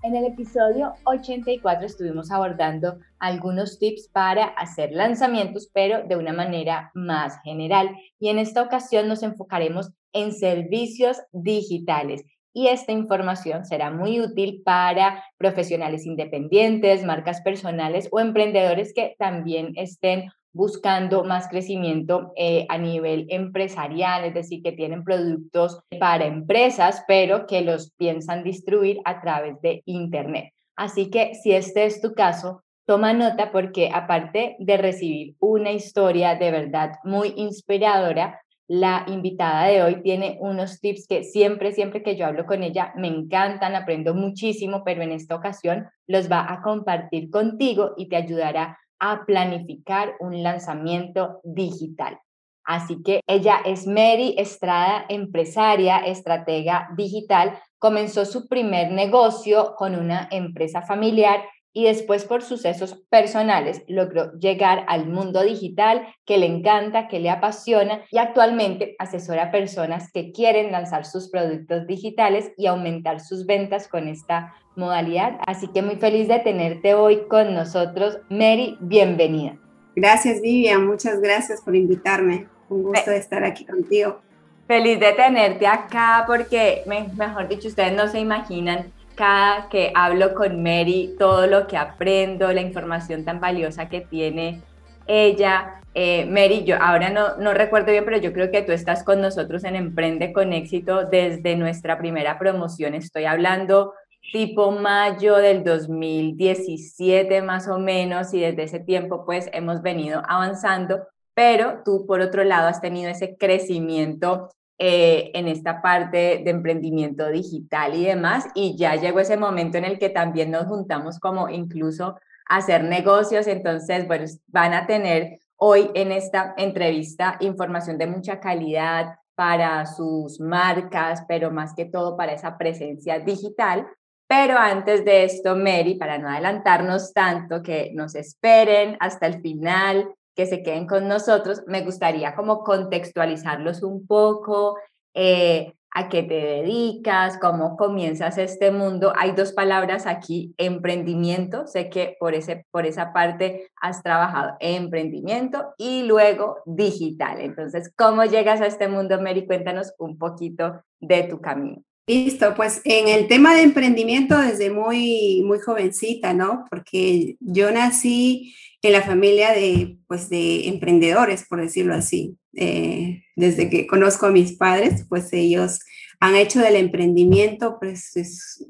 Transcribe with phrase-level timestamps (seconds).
[0.00, 6.92] En el episodio 84 estuvimos abordando algunos tips para hacer lanzamientos, pero de una manera
[6.94, 7.90] más general.
[8.20, 12.24] Y en esta ocasión nos enfocaremos en servicios digitales.
[12.52, 19.72] Y esta información será muy útil para profesionales independientes, marcas personales o emprendedores que también
[19.74, 27.04] estén buscando más crecimiento eh, a nivel empresarial, es decir, que tienen productos para empresas,
[27.06, 30.52] pero que los piensan distribuir a través de Internet.
[30.76, 36.36] Así que si este es tu caso, toma nota porque aparte de recibir una historia
[36.36, 42.16] de verdad muy inspiradora, la invitada de hoy tiene unos tips que siempre, siempre que
[42.16, 46.60] yo hablo con ella me encantan, aprendo muchísimo, pero en esta ocasión los va a
[46.60, 52.20] compartir contigo y te ayudará a planificar un lanzamiento digital.
[52.64, 57.58] Así que ella es Mary Estrada, empresaria, estratega digital.
[57.78, 61.40] Comenzó su primer negocio con una empresa familiar
[61.78, 67.30] y después por sucesos personales logró llegar al mundo digital que le encanta, que le
[67.30, 73.46] apasiona y actualmente asesora a personas que quieren lanzar sus productos digitales y aumentar sus
[73.46, 75.38] ventas con esta modalidad.
[75.46, 78.18] Así que muy feliz de tenerte hoy con nosotros.
[78.28, 79.56] Mary, bienvenida.
[79.94, 80.84] Gracias, Vivian.
[80.84, 82.48] Muchas gracias por invitarme.
[82.70, 84.20] Un gusto de estar aquí contigo.
[84.66, 86.82] Feliz de tenerte acá porque,
[87.16, 92.52] mejor dicho, ustedes no se imaginan cada que hablo con Mary todo lo que aprendo,
[92.52, 94.62] la información tan valiosa que tiene
[95.08, 95.82] ella.
[95.92, 99.20] Eh, Mary, yo ahora no, no recuerdo bien, pero yo creo que tú estás con
[99.20, 102.94] nosotros en Emprende con éxito desde nuestra primera promoción.
[102.94, 103.92] Estoy hablando
[104.32, 111.08] tipo mayo del 2017 más o menos y desde ese tiempo pues hemos venido avanzando,
[111.34, 117.28] pero tú por otro lado has tenido ese crecimiento eh, en esta parte de emprendimiento
[117.28, 121.48] digital y demás y ya llegó ese momento en el que también nos juntamos como
[121.48, 122.16] incluso
[122.48, 129.18] hacer negocios, entonces bueno, van a tener hoy en esta entrevista información de mucha calidad
[129.34, 133.86] para sus marcas, pero más que todo para esa presencia digital.
[134.26, 140.12] Pero antes de esto, Mary, para no adelantarnos tanto, que nos esperen hasta el final,
[140.38, 144.76] que se queden con nosotros, me gustaría como contextualizarlos un poco,
[145.12, 149.12] eh, a qué te dedicas, cómo comienzas este mundo.
[149.16, 155.74] Hay dos palabras aquí, emprendimiento, sé que por, ese, por esa parte has trabajado, emprendimiento
[155.76, 157.40] y luego digital.
[157.40, 159.44] Entonces, ¿cómo llegas a este mundo, Mary?
[159.44, 161.82] Cuéntanos un poquito de tu camino.
[162.08, 166.64] Listo, pues en el tema de emprendimiento desde muy, muy jovencita, ¿no?
[166.70, 172.38] Porque yo nací en la familia de, pues, de emprendedores, por decirlo así.
[172.54, 175.80] Eh, desde que conozco a mis padres, pues ellos
[176.18, 178.10] han hecho del emprendimiento, pues,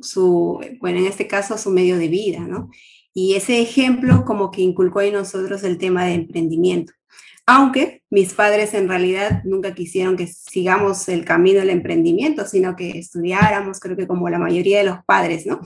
[0.02, 2.70] su, bueno, en este caso, su medio de vida, ¿no?
[3.14, 6.92] Y ese ejemplo como que inculcó en nosotros el tema de emprendimiento
[7.50, 12.90] aunque mis padres en realidad nunca quisieron que sigamos el camino del emprendimiento, sino que
[12.98, 15.58] estudiáramos, creo que como la mayoría de los padres, ¿no?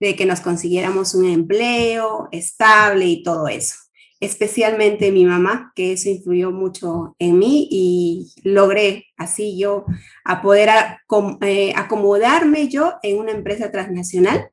[0.00, 3.74] De que nos consiguiéramos un empleo estable y todo eso.
[4.20, 9.84] Especialmente mi mamá, que eso influyó mucho en mí y logré así yo
[10.24, 10.70] a poder
[11.42, 14.50] eh, acomodarme yo en una empresa transnacional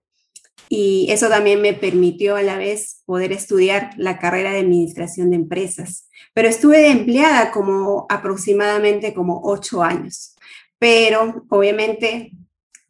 [0.70, 5.38] y eso también me permitió a la vez poder estudiar la carrera de administración de
[5.38, 6.10] empresas.
[6.34, 10.36] Pero estuve de empleada como aproximadamente como ocho años.
[10.80, 12.32] Pero obviamente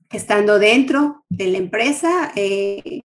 [0.10, 3.02] estando dentro de la empresa, eh,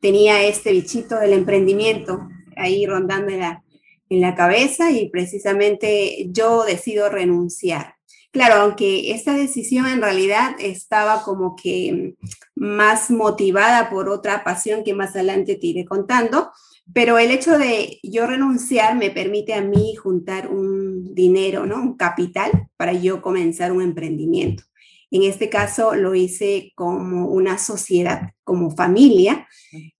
[0.00, 3.64] tenía este bichito del emprendimiento ahí rondando en la,
[4.10, 7.94] en la cabeza y precisamente yo decido renunciar.
[8.34, 12.16] Claro, aunque esta decisión en realidad estaba como que
[12.56, 16.50] más motivada por otra pasión que más adelante te iré contando,
[16.92, 21.76] pero el hecho de yo renunciar me permite a mí juntar un dinero, ¿no?
[21.76, 24.64] Un capital para yo comenzar un emprendimiento.
[25.12, 29.46] En este caso lo hice como una sociedad, como familia,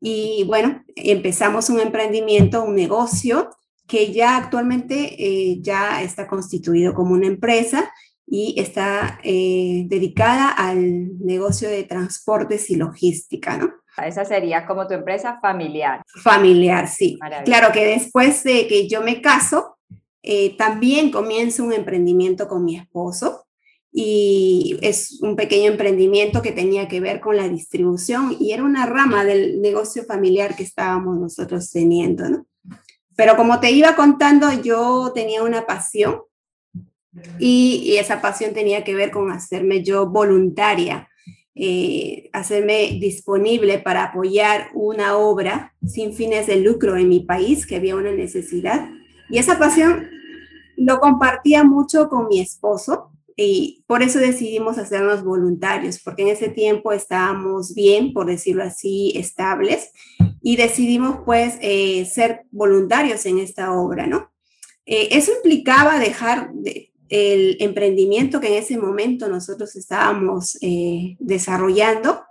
[0.01, 3.51] y bueno, empezamos un emprendimiento, un negocio
[3.87, 7.93] que ya actualmente eh, ya está constituido como una empresa
[8.27, 13.73] y está eh, dedicada al negocio de transportes y logística, ¿no?
[14.05, 16.03] Esa sería como tu empresa familiar.
[16.07, 17.19] Familiar, sí.
[17.45, 19.79] Claro que después de que yo me caso,
[20.23, 23.47] eh, también comienzo un emprendimiento con mi esposo
[23.93, 28.87] y es un pequeño emprendimiento que tenía que ver con la distribución y era una
[28.87, 32.47] rama del negocio familiar que estábamos nosotros teniendo, ¿no?
[33.17, 36.23] Pero como te iba contando, yo tenía una pasión
[37.39, 41.09] y, esa pasión tenía que ver con hacerme yo voluntaria,
[41.55, 47.77] eh, hacerme disponible para apoyar una obra sin fines de lucro en mi país, que
[47.77, 48.91] había una necesidad.
[49.31, 50.09] Y esa pasión
[50.77, 56.49] lo compartía mucho con mi esposo y por eso decidimos hacernos voluntarios, porque en ese
[56.49, 59.91] tiempo estábamos bien, por decirlo así, estables,
[60.41, 64.31] y decidimos pues eh, ser voluntarios en esta obra, ¿no?
[64.87, 66.51] Eh, eso implicaba dejar
[67.15, 72.25] el emprendimiento que en ese momento nosotros estábamos eh, desarrollando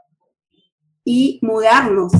[1.06, 2.12] y mudarnos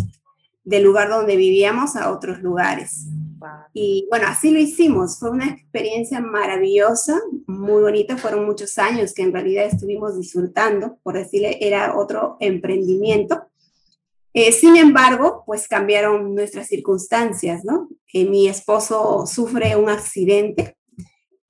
[0.64, 3.08] del lugar donde vivíamos a otros lugares.
[3.74, 5.20] Y bueno, así lo hicimos.
[5.20, 8.16] Fue una experiencia maravillosa, muy bonita.
[8.16, 13.44] Fueron muchos años que en realidad estuvimos disfrutando, por decirle, era otro emprendimiento.
[14.34, 17.90] Eh, sin embargo, pues cambiaron nuestras circunstancias, ¿no?
[18.14, 20.78] Eh, mi esposo sufre un accidente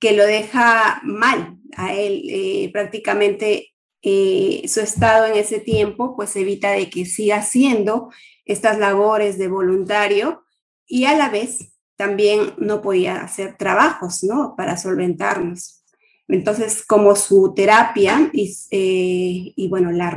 [0.04, 2.24] que lo deja mal a él.
[2.28, 3.70] Eh, prácticamente
[4.02, 8.10] su estado en ese tiempo, pues evita de que siga haciendo
[8.44, 10.44] estas labores de voluntario
[10.86, 14.54] y a la vez también no podía hacer trabajos, ¿no?
[14.58, 15.82] Para solventarnos.
[16.28, 20.14] Entonces, como su terapia y, eh, bueno, la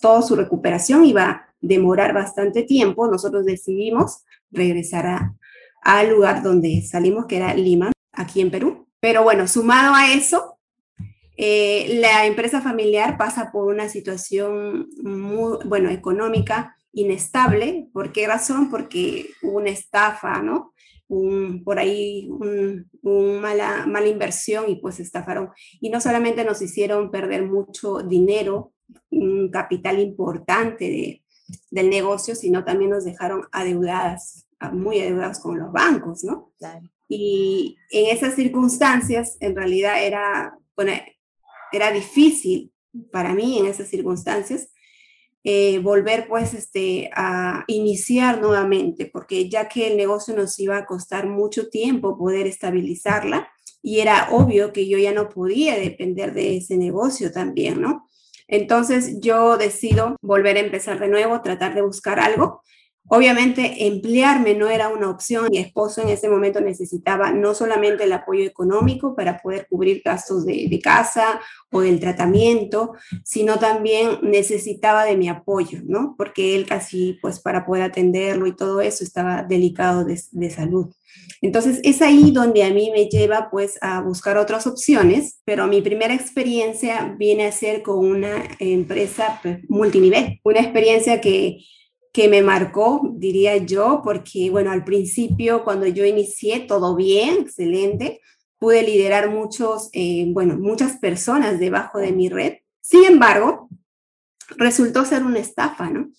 [0.00, 4.22] toda su recuperación iba a demorar bastante tiempo, nosotros decidimos
[4.52, 5.32] regresar
[5.82, 8.86] al lugar donde salimos, que era Lima, aquí en Perú.
[9.02, 10.60] Pero bueno, sumado a eso,
[11.36, 17.88] eh, la empresa familiar pasa por una situación muy, bueno, económica inestable.
[17.92, 18.70] ¿Por qué razón?
[18.70, 20.72] Porque hubo una estafa, ¿no?
[21.64, 22.88] por ahí un,
[23.40, 25.50] mala, mala inversión y pues estafaron.
[25.80, 28.72] Y no solamente nos hicieron perder mucho dinero,
[29.10, 31.22] un capital importante
[31.70, 36.52] del negocio, sino también nos dejaron adeudadas, muy adeudadas con los bancos, ¿no?
[37.14, 40.92] Y en esas circunstancias, en realidad era, bueno,
[41.70, 42.72] era difícil
[43.10, 44.70] para mí en esas circunstancias
[45.44, 50.86] eh, volver pues este, a iniciar nuevamente, porque ya que el negocio nos iba a
[50.86, 53.46] costar mucho tiempo poder estabilizarla
[53.82, 58.08] y era obvio que yo ya no podía depender de ese negocio también, ¿no?
[58.48, 62.62] Entonces yo decido volver a empezar de nuevo, tratar de buscar algo
[63.08, 65.48] Obviamente, emplearme no era una opción.
[65.50, 70.46] Mi esposo en ese momento necesitaba no solamente el apoyo económico para poder cubrir gastos
[70.46, 71.40] de, casa
[71.70, 72.94] o del tratamiento,
[73.24, 76.14] sino también necesitaba de mi apoyo, ¿no?
[76.16, 80.88] Porque él casi, pues, para poder atenderlo y todo eso, estaba delicado de, de salud.
[81.42, 85.82] Entonces, es ahí donde a mí me lleva, pues, a buscar otras opciones, pero mi
[85.82, 91.58] primera experiencia viene a ser con una empresa pues, multinivel, una experiencia que
[92.12, 98.20] que me marcó, diría yo, porque, bueno, al principio, cuando yo inicié, todo bien, excelente,
[98.58, 102.58] pude liderar muchos, eh, bueno, muchas personas debajo de mi red.
[102.80, 103.68] Sin embargo,
[104.56, 106.10] resultó ser una estafa, ¿no?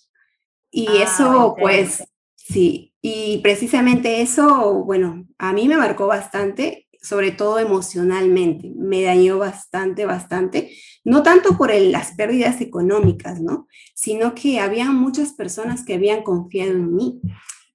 [0.72, 2.04] Y ah, eso, pues,
[2.36, 9.38] sí, y precisamente eso, bueno, a mí me marcó bastante sobre todo emocionalmente, me dañó
[9.38, 10.72] bastante, bastante,
[11.04, 13.68] no tanto por las pérdidas económicas, ¿no?
[13.94, 17.20] Sino que había muchas personas que habían confiado en mí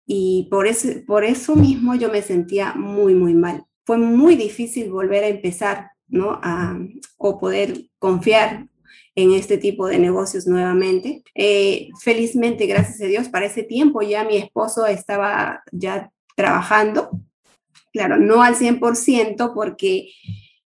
[0.07, 3.65] y por eso, por eso mismo yo me sentía muy, muy mal.
[3.85, 6.41] Fue muy difícil volver a empezar, ¿no?
[6.43, 6.79] A,
[7.19, 8.67] o poder confiar
[9.15, 11.23] en este tipo de negocios nuevamente.
[11.35, 17.11] Eh, felizmente, gracias a Dios, para ese tiempo ya mi esposo estaba ya trabajando
[17.99, 20.11] claro, no al 100% porque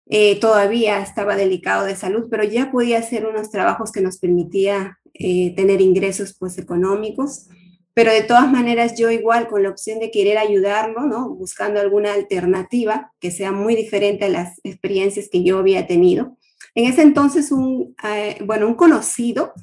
[0.08, 5.00] eh, todavía estaba delicado de salud, pero ya podía hacer unos trabajos que nos permitía
[5.14, 7.48] eh, tener ingresos pues económicos.
[7.94, 11.30] Pero de todas maneras yo igual con la opción de querer ayudarlo, ¿no?
[11.30, 16.38] Buscando alguna alternativa que sea muy diferente a las experiencias que yo había tenido.
[16.76, 19.54] En ese entonces un, eh, bueno, un conocido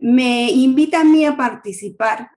[0.00, 2.30] me invita a mí a participar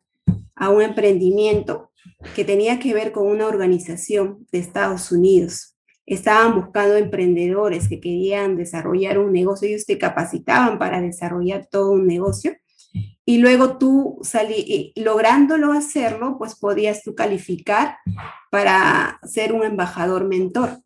[0.56, 1.91] a un emprendimiento
[2.36, 5.78] que tenía que ver con una organización de Estados Unidos.
[6.06, 12.08] Estaban buscando emprendedores que querían desarrollar un negocio, ellos te capacitaban para desarrollar todo un
[12.08, 12.54] negocio
[13.26, 17.98] y luego tú salí, lográndolo hacerlo, pues podías tú calificar
[18.50, 20.80] para ser un embajador mentor.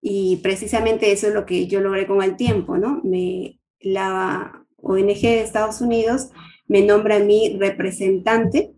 [0.00, 3.00] Y precisamente eso es lo que yo logré con el tiempo, ¿no?
[3.02, 6.30] Me, la ONG de Estados Unidos
[6.66, 8.74] me nombra a mí representante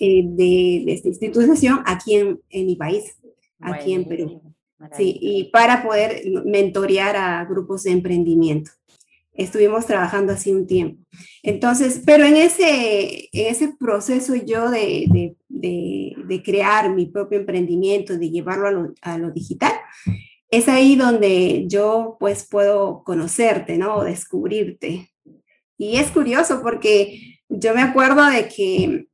[0.00, 3.16] eh, de, esta institución aquí en, en, mi país.
[3.60, 4.42] aquí en Perú.
[4.96, 8.70] Sí, y para poder mentorear a grupos de emprendimiento.
[9.34, 11.02] Estuvimos trabajando así un tiempo.
[11.42, 18.30] Entonces, pero en ese, ese proceso yo de, de, de, crear mi propio emprendimiento, de
[18.30, 19.72] llevarlo a lo, a lo, digital,
[20.50, 24.02] es ahí donde yo pues puedo conocerte, ¿no?
[24.02, 25.10] Descubrirte.
[25.78, 29.06] Y es curioso porque yo me acuerdo de que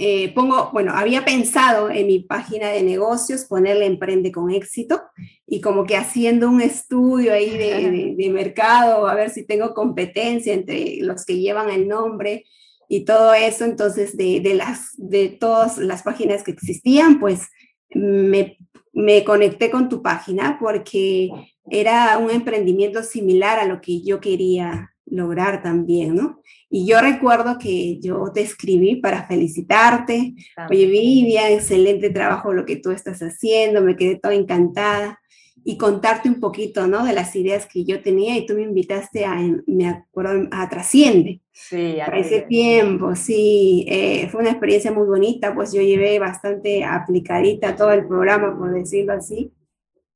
[0.00, 5.02] eh, pongo, bueno, había pensado en mi página de negocios ponerle emprende con éxito
[5.44, 10.54] y como que haciendo un estudio ahí de, de, mercado, a ver si tengo competencia
[10.54, 12.44] entre los que llevan el nombre
[12.88, 13.64] y todo eso.
[13.64, 17.48] Entonces, de, de las, de todas las páginas que existían, pues
[17.90, 18.56] me,
[18.92, 21.30] me conecté con tu página porque
[21.68, 26.42] era un emprendimiento similar a lo que yo quería lograr también, ¿no?
[26.70, 30.34] Y yo recuerdo que yo te escribí para felicitarte.
[30.70, 35.20] Oye, Vivian, excelente trabajo lo que tú estás haciendo, me quedé toda encantada.
[35.64, 37.04] Y contarte un poquito, ¿no?
[37.04, 39.36] De las ideas que yo tenía y tú me invitaste a,
[39.66, 41.40] me acuerdo, a Trasciende.
[41.52, 43.84] Sí, a ese tiempo, sí.
[43.88, 48.72] Eh, fue una experiencia muy bonita, pues yo llevé bastante aplicadita todo el programa, por
[48.72, 49.52] decirlo así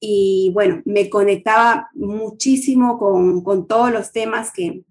[0.05, 4.83] y bueno, me conectaba muchísimo con, con todos los temas que,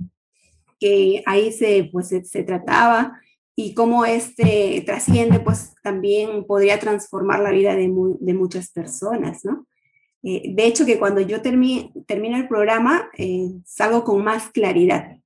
[0.79, 3.19] que ahí se, pues, se, trataba
[3.53, 7.91] y cómo este trasciende, pues también podría transformar la vida de,
[8.21, 9.67] de muchas personas, ¿no?
[10.23, 15.17] Eh, de hecho, que cuando yo termino el programa, eh, salgo con más claridad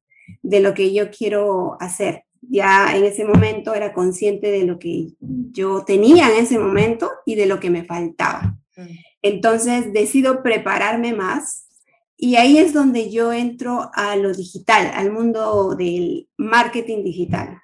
[0.42, 2.24] de lo que yo quiero hacer.
[2.42, 7.36] Ya en ese momento era consciente de lo que yo tenía en ese momento y
[7.36, 8.58] de lo que me faltaba.
[9.25, 11.67] Entonces decido prepararme más
[12.15, 17.60] y ahí es donde yo entro a lo digital, al mundo del marketing digital.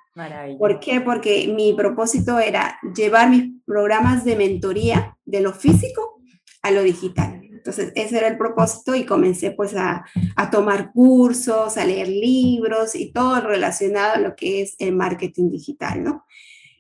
[0.57, 1.01] ¿Por qué?
[1.01, 6.19] Porque mi propósito era llevar mis programas de mentoría de lo físico
[6.63, 7.41] a lo digital.
[7.43, 10.03] Entonces, ese era el propósito y comencé pues a,
[10.35, 15.51] a, tomar cursos, a leer libros y todo relacionado a lo que es el marketing
[15.51, 16.25] digital, ¿no?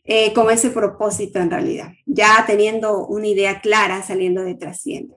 [0.03, 5.15] Eh, con ese propósito en realidad, ya teniendo una idea clara saliendo de Trasciende.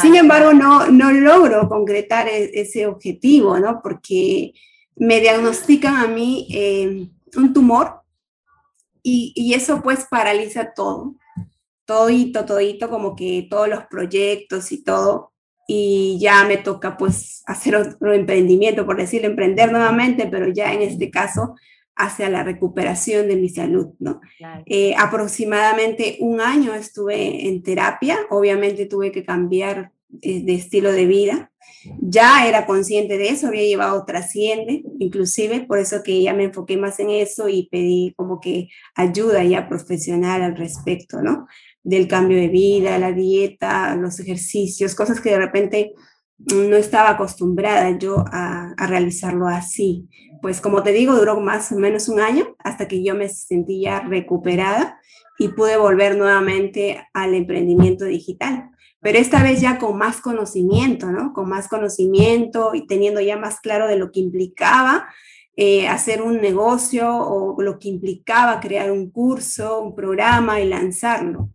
[0.00, 3.80] Sin embargo, no, no logro concretar e, ese objetivo, ¿no?
[3.82, 4.52] Porque
[4.96, 8.02] me diagnostican a mí eh, un tumor
[9.02, 11.14] y, y, eso pues paraliza todo,
[11.84, 15.32] todito, todito, como que todos los proyectos y todo,
[15.66, 20.82] y ya me toca pues hacer otro emprendimiento, por decirlo, emprender nuevamente, pero ya en
[20.82, 21.54] este caso
[22.00, 24.20] hacia la recuperación de mi salud, ¿no?
[24.66, 29.92] Eh, aproximadamente un año estuve en terapia, obviamente tuve que cambiar
[30.22, 31.50] eh, de estilo de vida,
[32.00, 36.76] ya era consciente de eso, había llevado trasciende, inclusive, por eso que ya me enfoqué
[36.76, 41.46] más en eso y pedí como que ayuda ya profesional al respecto, ¿no?
[41.82, 45.92] Del cambio de vida, la dieta, los ejercicios, cosas que de repente
[46.46, 50.08] no estaba acostumbrada yo a, realizarlo así
[50.40, 54.00] pues como te digo, duró más o menos un año hasta que yo me sentía
[54.00, 54.98] recuperada
[55.38, 58.70] y pude volver nuevamente al emprendimiento digital.
[59.00, 61.32] Pero esta vez ya con más conocimiento, ¿no?
[61.32, 65.08] Con más conocimiento y teniendo ya más claro de lo que implicaba
[65.56, 71.50] eh, hacer un negocio o lo que implicaba crear un curso, un programa y lanzarlo.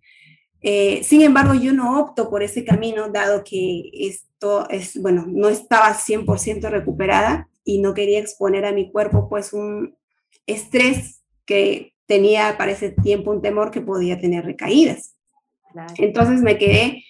[0.67, 5.47] Eh, sin embargo, yo no opto por ese camino, dado que esto es, bueno, no
[5.47, 9.95] estaba 100% recuperada y no quería exponer a mi cuerpo pues un
[10.47, 15.15] estrés que tenía para ese tiempo un temor que podía tener recaídas.
[15.99, 17.03] Entonces me quedé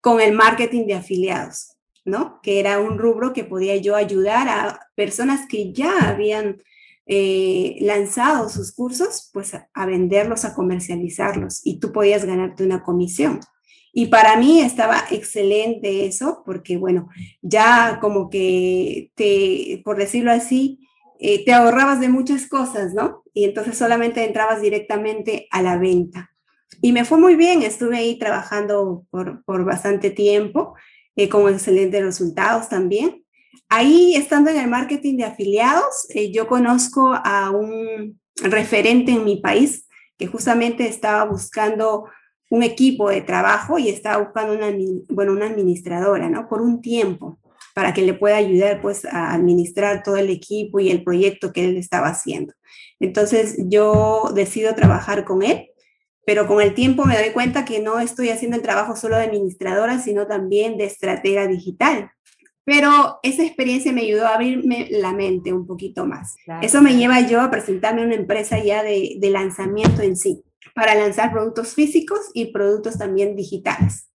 [0.00, 2.38] con el marketing de afiliados, ¿no?
[2.44, 6.62] Que era un rubro que podía yo ayudar a personas que ya habían
[7.06, 13.40] eh, lanzado sus cursos, pues a venderlos, a comercializarlos y tú podías ganarte una comisión.
[13.92, 17.08] Y para mí estaba excelente eso, porque bueno,
[17.42, 20.78] ya como que te, por decirlo así,
[21.18, 23.24] eh, te ahorrabas de muchas cosas, ¿no?
[23.34, 26.30] Y entonces solamente entrabas directamente a la venta.
[26.80, 30.74] Y me fue muy bien, estuve ahí trabajando por, por bastante tiempo,
[31.16, 33.19] eh, con excelentes resultados también.
[33.72, 39.36] Ahí, estando en el marketing de afiliados, eh, yo conozco a un referente en mi
[39.36, 39.86] país
[40.18, 42.06] que justamente estaba buscando
[42.50, 44.76] un equipo de trabajo y estaba buscando una,
[45.08, 46.48] bueno, una administradora, ¿no?
[46.48, 47.38] Por un tiempo,
[47.72, 51.64] para que le pueda ayudar, pues, a administrar todo el equipo y el proyecto que
[51.64, 52.52] él estaba haciendo.
[52.98, 55.68] Entonces, yo decido trabajar con él,
[56.26, 59.24] pero con el tiempo me doy cuenta que no estoy haciendo el trabajo solo de
[59.24, 62.10] administradora, sino también de estratega digital.
[62.70, 66.36] Pero esa experiencia me ayudó a abrirme la mente un poquito más.
[66.62, 70.44] Eso me lleva yo a presentarme a una empresa ya de, de lanzamiento en sí
[70.72, 74.08] para lanzar productos físicos y productos también digitales.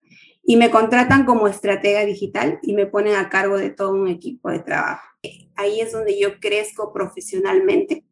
[0.45, 4.49] Y me contratan como estratega digital y me ponen a cargo de todo un equipo
[4.51, 5.03] de trabajo.
[5.57, 8.05] Ahí es donde yo crezco profesionalmente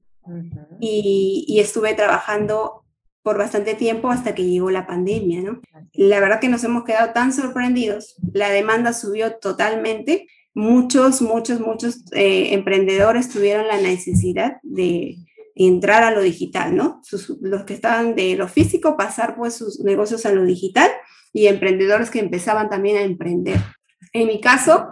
[0.81, 2.82] y, y estuve trabajando
[3.23, 5.61] por bastante tiempo hasta que llegó la pandemia, ¿no?
[5.93, 8.17] La verdad que nos hemos quedado tan sorprendidos.
[8.33, 10.27] La demanda subió totalmente.
[10.55, 15.17] Muchos, muchos, muchos eh, emprendedores tuvieron la necesidad de
[15.55, 17.01] entrar a lo digital, ¿no?
[17.41, 20.91] los que estaban de lo físico, pasar pues sus negocios a lo digital
[21.33, 23.59] y emprendedores que empezaban también a emprender.
[24.13, 24.89] En mi caso,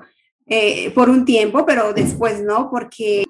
[0.47, 3.25] eh, por un tiempo, pero después no, porque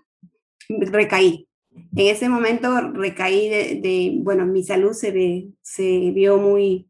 [0.68, 1.48] recaí.
[1.96, 6.88] En ese momento recaí de, bueno, mi salud se, se vio muy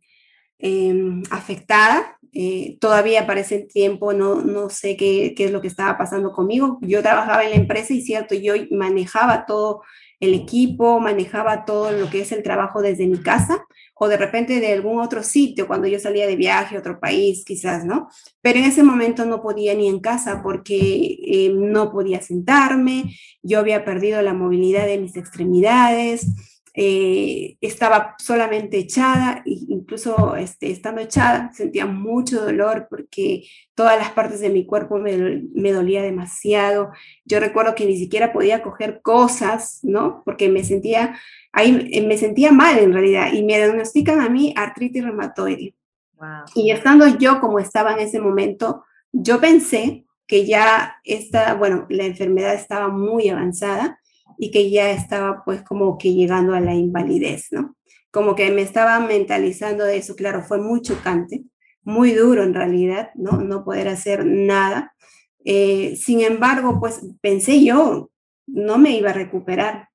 [0.58, 2.16] em, afectada.
[2.32, 6.32] Eh, todavía para ese tiempo no, no sé qué, qué, es lo que estaba pasando
[6.32, 6.78] conmigo.
[6.82, 9.82] Yo trabajaba en la empresa y cierto, yo manejaba todo
[10.20, 14.60] el equipo, manejaba todo lo que es el trabajo desde mi casa o de repente
[14.60, 18.08] de algún otro sitio cuando yo salía de viaje a otro país, quizás, ¿no?
[18.40, 23.58] Pero en ese momento no podía ni en casa porque eh, no podía sentarme, yo
[23.58, 26.26] había perdido la movilidad de mis extremidades,
[26.72, 34.40] eh, estaba solamente echada, incluso este, estando echada sentía mucho dolor porque todas las partes
[34.40, 36.90] de mi cuerpo me, me, dolía demasiado.
[37.24, 40.22] Yo recuerdo que ni siquiera podía coger cosas, ¿no?
[40.24, 41.18] Porque me sentía,
[41.52, 45.74] ahí eh, me sentía mal en realidad y me diagnostican a mí artritis reumatoide.
[46.54, 52.04] Y estando yo como estaba en ese momento, yo pensé que ya esta, bueno, la
[52.04, 53.99] enfermedad estaba muy avanzada
[54.38, 57.76] y que ya estaba pues como que llegando a la invalidez, ¿no?
[58.10, 61.44] Como que me estaba mentalizando de eso, claro, fue muy chocante,
[61.82, 63.32] muy duro en realidad, ¿no?
[63.40, 64.94] No poder hacer nada.
[65.44, 68.10] Eh, sin embargo, pues pensé yo,
[68.46, 69.88] no me iba a recuperar.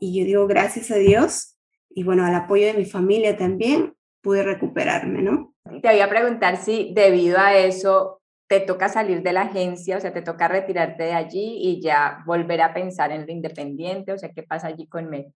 [0.00, 1.58] Y yo digo, gracias a Dios
[1.90, 5.54] y bueno, al apoyo de mi familia también, pude recuperarme, ¿no?
[5.82, 8.17] Te voy a preguntar si debido a eso
[8.48, 12.22] te toca salir de la agencia, o sea, te toca retirarte de allí y ya
[12.26, 15.32] volver a pensar en lo independiente, o sea, ¿qué pasa allí con Mel?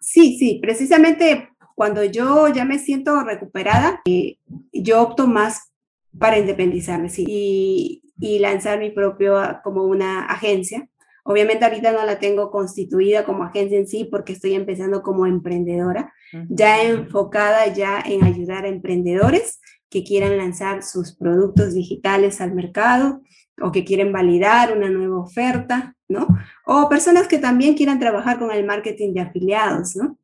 [0.00, 4.38] Sí, sí, precisamente cuando yo ya me siento recuperada, eh,
[4.72, 5.70] yo opto más
[6.18, 10.88] para independizarme sí, y, y lanzar mi propio ah, como una agencia.
[11.24, 16.12] Obviamente ahorita no la tengo constituida como agencia en sí porque estoy empezando como emprendedora,
[16.48, 23.20] ya enfocada ya en ayudar a emprendedores que quieran lanzar sus productos digitales al mercado
[23.60, 26.28] o que quieren validar una nueva oferta, ¿no?
[26.64, 30.18] O personas que también quieran trabajar con el marketing de afiliados, ¿no?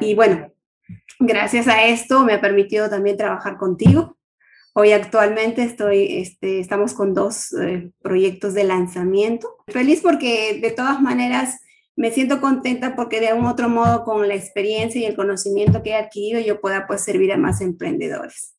[0.00, 0.50] Y bueno,
[1.20, 4.16] gracias a esto me ha permitido también trabajar contigo.
[4.74, 9.56] Hoy actualmente estoy, este, estamos con dos eh, proyectos de lanzamiento.
[9.68, 11.60] Feliz porque de todas maneras
[11.94, 15.90] me siento contenta porque de un otro modo con la experiencia y el conocimiento que
[15.90, 18.51] he adquirido yo pueda pues servir a más emprendedores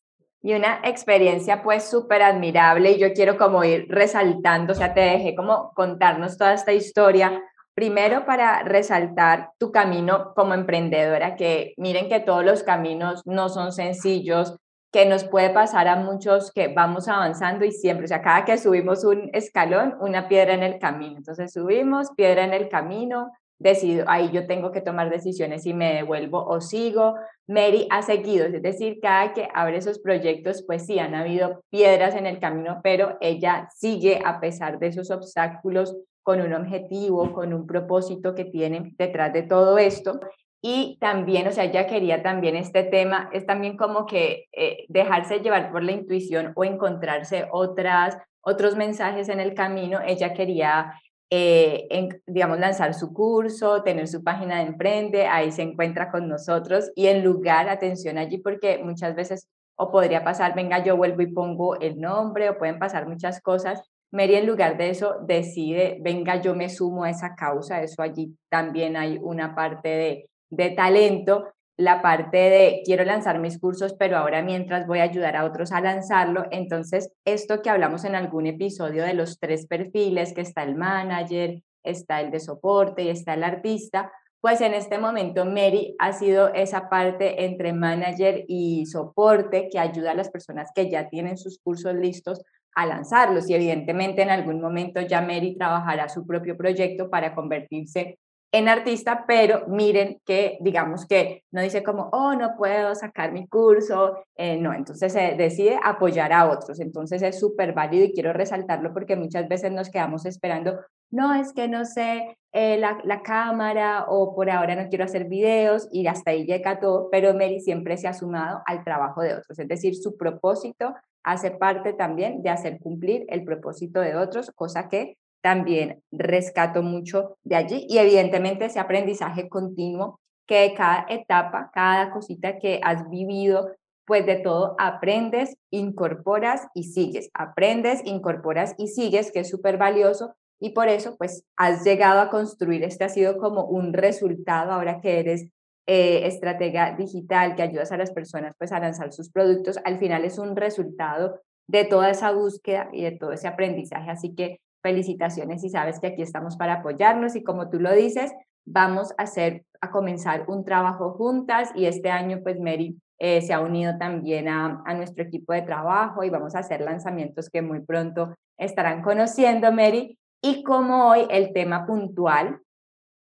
[0.44, 5.00] y una experiencia pues súper admirable y yo quiero como ir resaltando, o sea, te
[5.00, 12.10] dejé como contarnos toda esta historia, primero para resaltar tu camino como emprendedora, que miren
[12.10, 14.54] que todos los caminos no son sencillos,
[14.92, 18.58] que nos puede pasar a muchos que vamos avanzando y siempre, o sea, cada que
[18.58, 24.04] subimos un escalón, una piedra en el camino, entonces subimos, piedra en el camino, decido,
[24.08, 27.14] ahí yo tengo que tomar decisiones y me devuelvo o sigo.
[27.46, 32.14] Mary ha seguido, es decir, cada que abre esos proyectos, pues sí, han habido piedras
[32.14, 37.52] en el camino, pero ella sigue a pesar de esos obstáculos con un objetivo, con
[37.52, 40.20] un propósito que tiene detrás de todo esto.
[40.66, 45.40] Y también, o sea, ella quería también este tema, es también como que eh, dejarse
[45.40, 50.00] llevar por la intuición o encontrarse otras, otros mensajes en el camino.
[50.06, 50.94] Ella quería
[51.30, 51.88] eh,
[52.26, 57.06] digamos, lanzar su curso, tener su página de emprende, ahí se encuentra con nosotros y
[57.06, 61.80] en lugar, atención allí, porque muchas veces o podría pasar, venga, yo vuelvo y pongo
[61.80, 63.82] el nombre, o pueden pasar muchas cosas.
[64.12, 68.36] Mary en lugar de eso decide, venga, yo me sumo a esa causa, eso allí
[68.48, 74.16] también hay una parte de, de talento la parte de quiero lanzar mis cursos, pero
[74.16, 76.44] ahora mientras voy a ayudar a otros a lanzarlo.
[76.50, 81.62] Entonces, esto que hablamos en algún episodio de los tres perfiles, que está el manager,
[81.82, 86.52] está el de soporte y está el artista, pues en este momento Mary ha sido
[86.52, 91.58] esa parte entre manager y soporte que ayuda a las personas que ya tienen sus
[91.58, 92.42] cursos listos
[92.74, 98.18] a lanzarlos y evidentemente en algún momento ya Mary trabajará su propio proyecto para convertirse
[98.54, 103.48] en artista, pero miren que digamos que no dice como, oh, no puedo sacar mi
[103.48, 108.32] curso, eh, no, entonces se decide apoyar a otros, entonces es súper válido y quiero
[108.32, 110.78] resaltarlo porque muchas veces nos quedamos esperando,
[111.10, 115.24] no, es que no sé eh, la, la, cámara o por ahora no quiero hacer
[115.24, 119.34] videos y hasta ahí llega todo, pero Mary siempre se ha sumado al trabajo de
[119.34, 124.52] otros, es decir, su propósito hace parte también de hacer cumplir el propósito de otros,
[124.54, 127.86] cosa que también rescato mucho de allí.
[127.86, 133.70] Y evidentemente ese aprendizaje continuo que de cada etapa, cada cosita que has vivido,
[134.06, 140.34] pues de todo aprendes, incorporas y sigues, aprendes, incorporas y sigues, que es súper valioso
[140.58, 145.02] y por eso pues has llegado a construir, este ha sido como un resultado ahora
[145.02, 145.48] que eres
[145.86, 150.24] eh, estratega digital, que ayudas a las personas pues a lanzar sus productos, al final
[150.24, 155.64] es un resultado de toda esa búsqueda y de todo ese aprendizaje, así que felicitaciones
[155.64, 158.32] y sabes que aquí estamos para apoyarnos y como tú lo dices,
[158.66, 163.54] vamos a hacer, a comenzar un trabajo juntas y este año pues Mary eh, se
[163.54, 167.62] ha unido también a, a, nuestro equipo de trabajo y vamos a hacer lanzamientos que
[167.62, 172.60] muy pronto estarán conociendo Mary y como hoy el tema puntual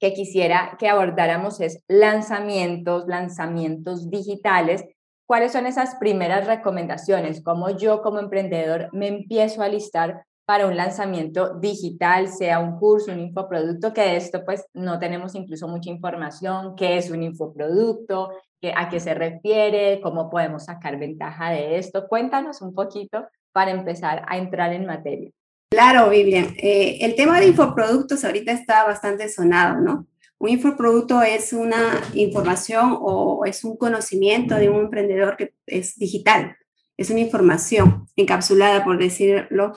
[0.01, 4.85] que quisiera que abordáramos es lanzamientos, lanzamientos digitales
[5.27, 7.43] ¿Cuáles son esas primeras recomendaciones?
[7.43, 13.13] ¿Cómo yo como emprendedor me empiezo a listar para un lanzamiento digital, sea un curso,
[13.13, 18.31] un infoproducto, que de esto pues no tenemos incluso mucha información, qué es un infoproducto,
[18.75, 22.07] a qué se refiere, cómo podemos sacar ventaja de esto.
[22.09, 25.31] Cuéntanos un poquito para empezar a entrar en materia.
[25.71, 26.55] Claro, Vivian.
[26.57, 30.07] Eh, el tema de infoproductos ahorita está bastante sonado, ¿no?
[30.39, 36.57] Un infoproducto es una información o es un conocimiento de un emprendedor que es digital,
[36.97, 39.73] es una información encapsulada, por decirlo,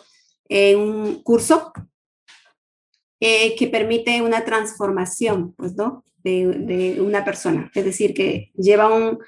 [0.49, 1.71] en un curso
[3.19, 6.03] eh, que permite una transformación, pues, ¿no?
[6.23, 7.71] De, una persona.
[7.73, 9.19] Es decir, que lleva un,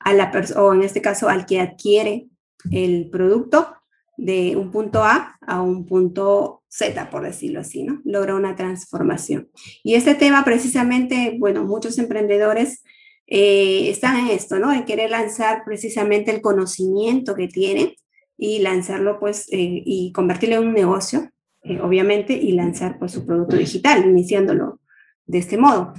[0.00, 2.28] a la persona, o en este caso al que adquiere
[2.70, 3.74] el producto
[4.16, 8.00] de un punto A a un punto Z, por decirlo así, ¿no?
[8.04, 9.50] Logra una transformación.
[9.82, 12.84] Y este tema precisamente, bueno, muchos emprendedores
[13.26, 14.72] eh, están en esto, ¿no?
[14.72, 17.94] En querer lanzar precisamente el conocimiento que tienen
[18.42, 21.30] y lanzarlo pues eh, y convertirlo en un negocio,
[21.62, 24.80] eh, obviamente, y lanzar pues su producto digital, iniciándolo
[25.26, 25.94] de este modo.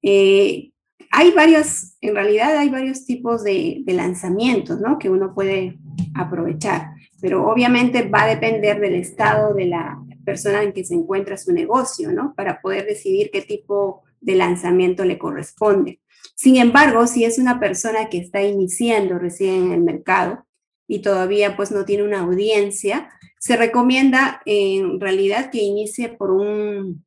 [0.00, 0.70] Eh,
[1.10, 4.98] hay varios, en realidad hay varios tipos de, de, lanzamientos, ¿no?
[4.98, 5.78] Que uno puede
[6.14, 11.36] aprovechar, pero obviamente va a depender del estado de la persona en que se encuentra
[11.36, 12.32] su negocio, ¿no?
[12.34, 16.00] Para poder decidir qué tipo de lanzamiento le corresponde.
[16.36, 20.46] Sin embargo, si es una persona que está iniciando recién en el mercado,
[20.92, 27.06] y todavía pues no tiene una audiencia, se recomienda en realidad que inicie por un,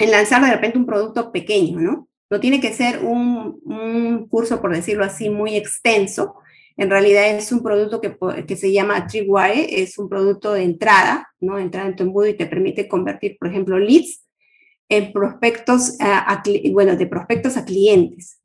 [0.00, 2.08] en lanzar de repente un producto pequeño, ¿no?
[2.30, 6.34] No tiene que ser un, curso, por decirlo así, muy extenso.
[6.76, 11.28] En realidad es un producto que, que se llama Tripwire, es un producto de entrada,
[11.38, 11.60] ¿no?
[11.60, 14.26] Entrada en tu embudo y te permite convertir, por ejemplo, leads
[14.88, 18.40] en prospectos, a, bueno, de prospectos a clientes.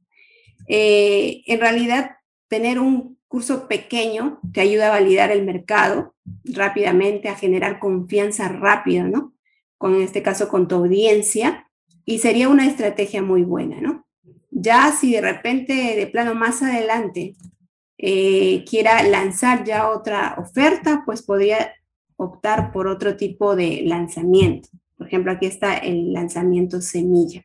[0.67, 2.11] Eh, en realidad,
[2.47, 9.03] tener un curso pequeño que ayuda a validar el mercado rápidamente, a generar confianza rápida,
[9.03, 9.33] ¿no?
[9.77, 11.69] Con en este caso con tu audiencia
[12.05, 14.05] y sería una estrategia muy buena, ¿no?
[14.49, 17.35] Ya si de repente de plano más adelante
[17.97, 21.73] eh, quiera lanzar ya otra oferta, pues podría
[22.15, 24.69] optar por otro tipo de lanzamiento.
[24.97, 27.43] Por ejemplo, aquí está el lanzamiento semilla.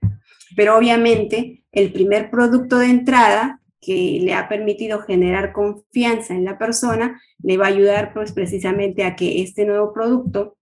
[0.57, 6.57] Pero obviamente el primer producto de entrada que le ha permitido generar confianza en la
[6.57, 10.57] persona, le va a ayudar pues precisamente a que este nuevo producto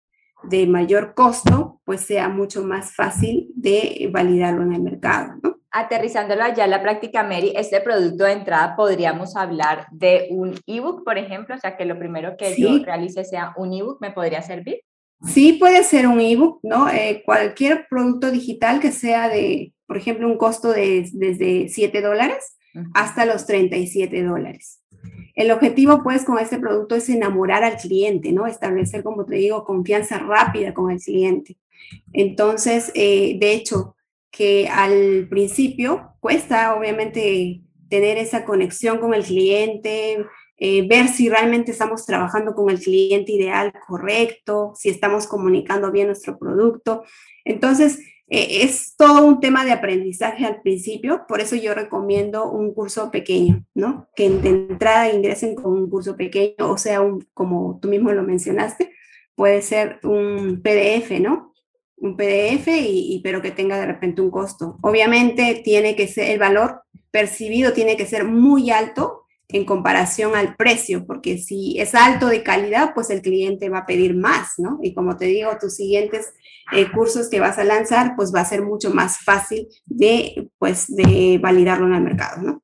[0.45, 5.35] de mayor costo pues sea mucho más fácil de validarlo en el mercado.
[5.43, 5.57] ¿no?
[5.71, 11.05] Aterrizándolo allá en la práctica, Mary, este producto de entrada podríamos hablar de un ebook,
[11.05, 14.41] por ejemplo, o sea que lo primero que yo realice sea un ebook, ¿me podría
[14.41, 14.81] servir?
[15.27, 16.89] Sí, puede ser un ebook, ¿no?
[16.89, 22.57] Eh, cualquier producto digital que sea de, por ejemplo, un costo de desde 7 dólares,
[22.95, 24.83] hasta los 37 dólares.
[25.35, 28.47] El objetivo, pues, con este producto es enamorar al cliente, ¿no?
[28.47, 31.57] Establecer, como te digo, confianza rápida con el cliente.
[32.13, 33.97] Entonces, eh, de hecho,
[34.31, 40.25] que al principio cuesta, obviamente, tener esa conexión con el cliente,
[40.59, 46.09] eh, ver si realmente estamos trabajando con el cliente ideal correcto, si estamos comunicando bien
[46.09, 47.05] nuestro producto.
[47.45, 47.99] Entonces,
[48.33, 53.11] eh, es todo un tema de aprendizaje al principio, por eso yo recomiendo un curso
[53.11, 54.09] pequeño, ¿no?
[54.15, 58.23] Que de entrada ingresen con un curso pequeño, o sea, un, como tú mismo lo
[58.23, 58.95] mencionaste,
[59.35, 61.53] puede ser un PDF, ¿no?
[61.97, 64.79] Un PDF, y, y, pero que tenga de repente un costo.
[64.83, 69.20] Obviamente tiene que ser, el valor percibido tiene que ser muy alto,
[69.53, 73.87] en comparación al precio, porque si es alto de calidad, pues el cliente va a
[73.87, 74.79] pedir más, ¿no?
[74.83, 76.33] Y como te digo, tus siguientes
[76.73, 80.87] eh, cursos que vas a lanzar, pues va a ser mucho más fácil de, pues,
[80.95, 82.63] de validarlo en el mercado, ¿no?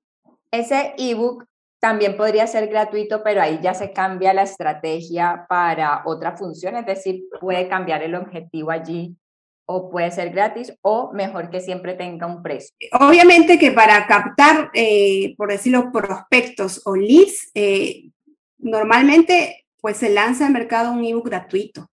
[0.51, 1.44] Ese ebook
[1.81, 6.87] también podría ser gratuito, pero ahí ya se cambia la estrategia para otra función, es
[6.87, 9.16] decir, puede cambiar el objetivo allí
[9.67, 12.75] o puede ser gratis o mejor que siempre tenga un precio.
[12.93, 18.11] Obviamente que para captar, eh, por decirlo, prospectos o leads, eh,
[18.59, 21.91] normalmente pues se lanza al mercado un ebook gratuito.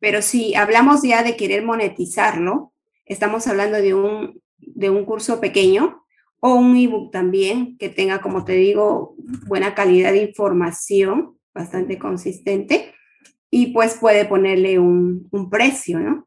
[0.00, 2.72] Pero si hablamos ya de querer monetizarlo,
[3.04, 6.04] estamos hablando de un, de un curso pequeño
[6.40, 9.14] o un ebook también que tenga, como te digo,
[9.46, 12.94] buena calidad de información, bastante consistente,
[13.50, 16.26] y pues puede ponerle un, un precio, ¿no?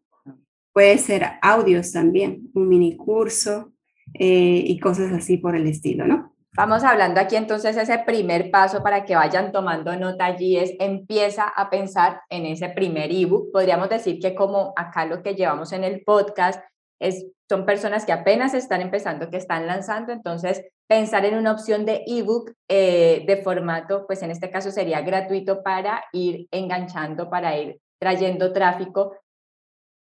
[0.78, 3.72] Puede ser audios también, un mini curso
[4.14, 6.36] eh, y cosas así por el estilo, ¿no?
[6.56, 11.48] Vamos hablando aquí entonces ese primer paso para que vayan tomando nota allí es empieza
[11.48, 13.52] a pensar en ese primer ebook.
[13.52, 16.64] Podríamos decir que como acá lo que llevamos en el podcast
[17.00, 21.86] es, son personas que apenas están empezando, que están lanzando, entonces pensar en una opción
[21.86, 27.58] de ebook eh, de formato, pues en este caso sería gratuito para ir enganchando, para
[27.58, 29.14] ir trayendo tráfico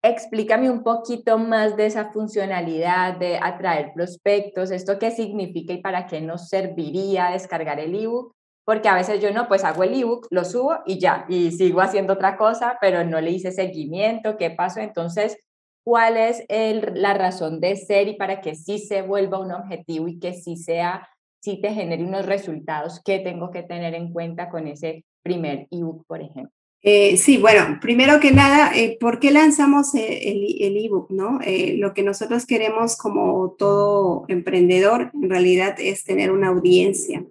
[0.04, 6.08] explícame un poquito más de esa funcionalidad de atraer prospectos, esto qué significa y para
[6.08, 8.34] qué nos serviría descargar el ebook,
[8.66, 11.82] porque a veces yo no, pues hago el ebook, lo subo y ya, y sigo
[11.82, 14.80] haciendo otra cosa, pero no le hice seguimiento, ¿qué pasó?
[14.80, 15.38] Entonces,
[15.84, 20.20] ¿cuál es la razón de ser y para que sí se vuelva un objetivo y
[20.20, 21.08] que sí sea,
[21.44, 26.06] sí te genere unos resultados que tengo que tener en cuenta con ese primer ebook,
[26.08, 26.61] por ejemplo?
[26.84, 31.12] Eh, sí, bueno, primero que nada, eh, ¿por qué lanzamos el ebook?
[31.12, 31.40] no?
[31.44, 37.24] Eh, lo que nosotros queremos como todo emprendedor en realidad es tener una audiencia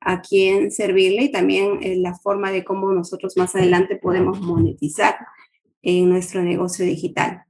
[0.00, 5.16] a quien servirle y también la forma de cómo nosotros más adelante podemos monetizar
[5.82, 7.42] en nuestro negocio digital.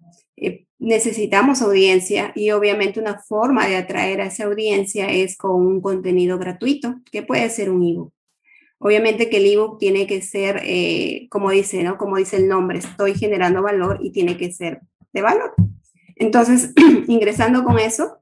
[0.79, 6.39] necesitamos audiencia y obviamente una forma de atraer a esa audiencia es con un contenido
[6.39, 8.14] gratuito, que puede ser un ebook.
[8.79, 11.97] Obviamente que el ebook tiene que ser, eh, como dice, ¿no?
[11.97, 14.81] Como dice el nombre, estoy generando valor y tiene que ser
[15.13, 15.55] de valor.
[16.17, 16.73] Entonces,
[17.09, 18.19] ingresando con eso,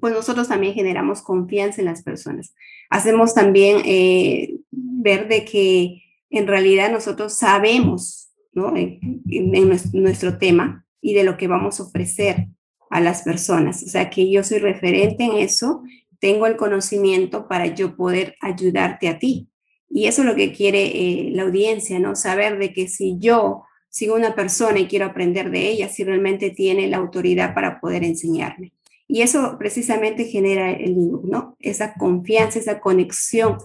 [0.00, 2.54] pues nosotros también generamos confianza en las personas.
[2.90, 8.76] Hacemos también eh, ver de que en realidad nosotros sabemos, ¿no?
[8.76, 12.48] En, en nuestro tema y de lo que vamos a ofrecer
[12.90, 13.82] a las personas.
[13.82, 15.82] O sea, que yo soy referente en eso,
[16.18, 19.48] tengo el conocimiento para yo poder ayudarte a ti.
[19.88, 22.16] Y eso es lo que quiere eh, la audiencia, ¿no?
[22.16, 26.50] Saber de que si yo sigo una persona y quiero aprender de ella, si realmente
[26.50, 28.72] tiene la autoridad para poder enseñarme.
[29.08, 31.56] Y eso precisamente genera el ebook, ¿no?
[31.60, 33.58] Esa confianza, esa conexión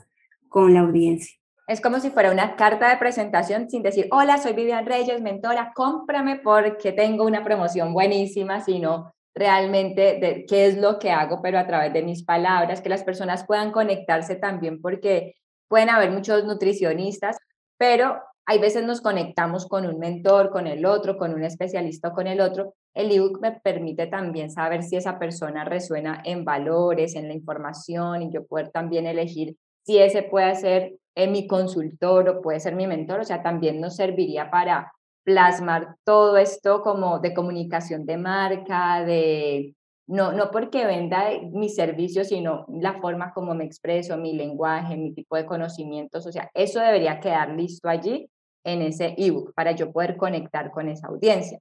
[0.48, 1.36] con la audiencia.
[1.68, 5.72] Es como si fuera una carta de presentación sin decir, hola, soy Vivian Reyes, mentora,
[5.74, 11.58] cómprame porque tengo una promoción buenísima, sino realmente de qué es lo que hago, pero
[11.58, 15.38] a través de mis palabras, que las personas puedan conectarse también porque
[15.72, 17.38] pueden haber muchos nutricionistas,
[17.78, 22.28] pero hay veces nos conectamos con un mentor, con el otro, con un especialista con
[22.28, 22.74] el otro.
[22.94, 28.22] El ebook me permite también saber si esa persona resuena en valores, en la información
[28.22, 29.56] y yo poder también elegir
[29.86, 33.22] si ese puede ser eh, mi consultor o puede ser mi mentor.
[33.22, 34.92] O sea, también nos serviría para
[35.24, 39.74] plasmar todo esto como de comunicación de marca, de
[40.08, 45.14] no, no porque venda mi servicio, sino la forma como me expreso, mi lenguaje, mi
[45.14, 48.30] tipo de conocimientos, o sea, eso debería quedar listo allí
[48.64, 51.60] en ese ebook para yo poder conectar con esa audiencia.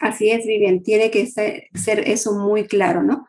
[0.00, 1.68] Así es, Vivian, tiene que ser,
[2.06, 3.26] eso muy claro, ¿no?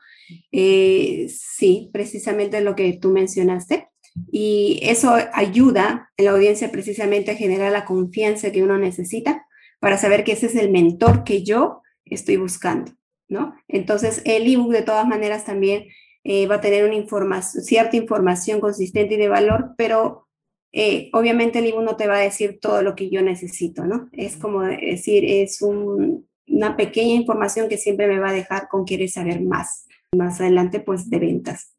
[0.52, 3.88] Eh, sí, precisamente lo que tú mencionaste.
[4.32, 9.46] Y eso ayuda a la audiencia precisamente a generar la confianza que uno necesita
[9.80, 12.92] para saber que ese es el mentor que yo estoy buscando.
[13.30, 13.56] ¿No?
[13.68, 15.88] Entonces, el ebook de todas maneras también
[16.24, 20.28] eh, va a tener una información, cierta información consistente y de valor, pero
[20.72, 24.10] eh, obviamente el ebook no te va a decir todo lo que yo necesito, ¿no?
[24.12, 29.10] Es como decir, es una pequeña información que siempre me va a dejar con querer
[29.10, 31.76] saber más, más adelante, pues, de ventas.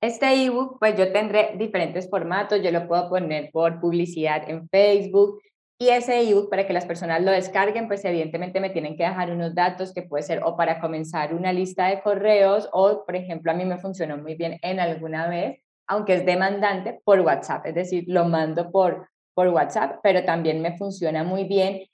[0.00, 5.40] Este ebook, pues yo tendré diferentes formatos, yo lo puedo poner por publicidad en Facebook,
[5.80, 9.30] y ese ebook, para que las personas lo descarguen, pues evidentemente me tienen que dejar
[9.30, 13.52] unos datos que puede ser o para comenzar una lista de correos o, por ejemplo,
[13.52, 17.66] a mí me funcionó muy bien en alguna vez, aunque es demandante, por WhatsApp.
[17.66, 21.84] Es decir, lo mando por, por WhatsApp, pero también me funciona muy bien.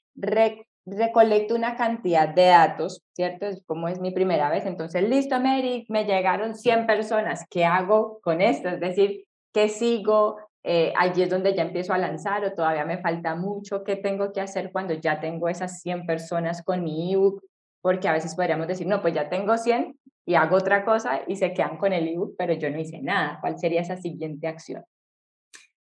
[0.87, 3.47] recolecto una cantidad de datos, ¿cierto?
[3.47, 4.65] Es como es mi primera vez.
[4.65, 7.45] Entonces, listo, Mary, me llegaron 100 personas.
[7.51, 8.71] ¿Qué hago con esto?
[8.71, 10.39] Es decir, ¿qué sigo?
[10.67, 14.33] Eh, allí es donde ya empiezo a lanzar o todavía me falta mucho, ¿qué tengo
[14.33, 17.45] que hacer cuando ya tengo esas 100 personas con mi ebook?
[17.83, 21.37] Porque a veces podríamos decir, no, pues ya tengo 100 y hago otra cosa y
[21.37, 23.39] se quedan con el ebook, pero yo no hice nada.
[23.43, 24.83] ¿Cuál sería esa siguiente acción?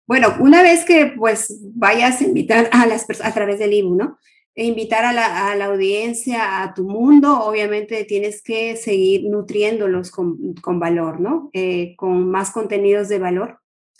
[0.05, 3.97] Bueno, una vez que pues vayas a invitar a las personas a través del ebook,
[3.97, 4.19] ¿no?
[4.53, 10.79] E invitar a la, audiencia a tu mundo, obviamente tienes que seguir nutriéndolos con, con
[10.79, 11.49] valor, ¿no?
[11.53, 13.59] Eh, con más contenidos de valor.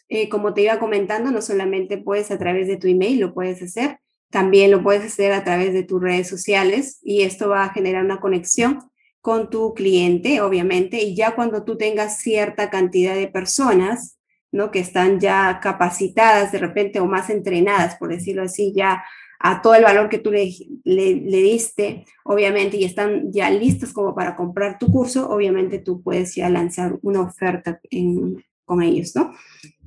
[0.10, 3.62] Eh, como te iba comentando, no solamente puedes a través de tu email, lo puedes
[3.62, 7.74] hacer, también lo puedes hacer a través de tus redes sociales y esto va a
[7.74, 8.80] generar una conexión
[9.22, 14.18] con tu cliente, obviamente, y ya cuando tú tengas cierta cantidad de personas,
[14.52, 14.72] ¿no?
[14.72, 19.04] Que están ya capacitadas de repente o más entrenadas, por decirlo así, ya
[19.40, 20.50] a todo el valor que tú le,
[20.84, 26.34] le, diste, obviamente, y están ya listas como para comprar tu curso, obviamente tú puedes
[26.36, 27.80] ya lanzar una oferta
[28.68, 29.34] con ellos, ¿no?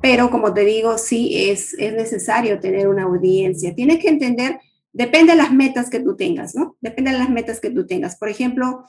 [0.03, 3.75] Pero como te digo, sí es, es necesario tener una audiencia.
[3.77, 4.59] Tienes que entender,
[4.93, 6.77] depende de las metas que tú tengas, ¿no?
[6.81, 8.17] Depende de las metas que tú tengas.
[8.17, 8.85] Por ejemplo,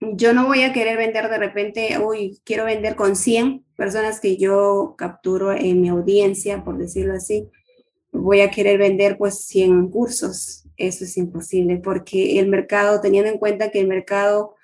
[0.00, 4.38] yo no voy a querer vender de repente, uy, quiero vender con 100 personas que
[4.38, 7.50] yo capturo en mi audiencia, por decirlo así
[8.12, 10.66] voy a querer vender pues 100 cursos.
[10.76, 14.54] Eso es imposible porque el mercado, teniendo en cuenta que el mercado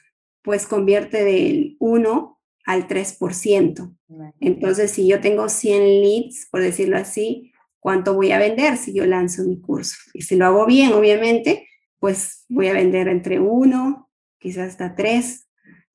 [0.43, 2.36] pues convierte del 1
[2.67, 3.97] al 3%.
[4.41, 9.07] Entonces, si yo tengo 100 leads, por decirlo así, ¿cuánto voy a vender si yo
[9.07, 9.97] lanzo mi curso?
[10.13, 11.67] Y si lo hago bien, obviamente,
[11.99, 15.47] pues voy a vender entre 1, quizás hasta 3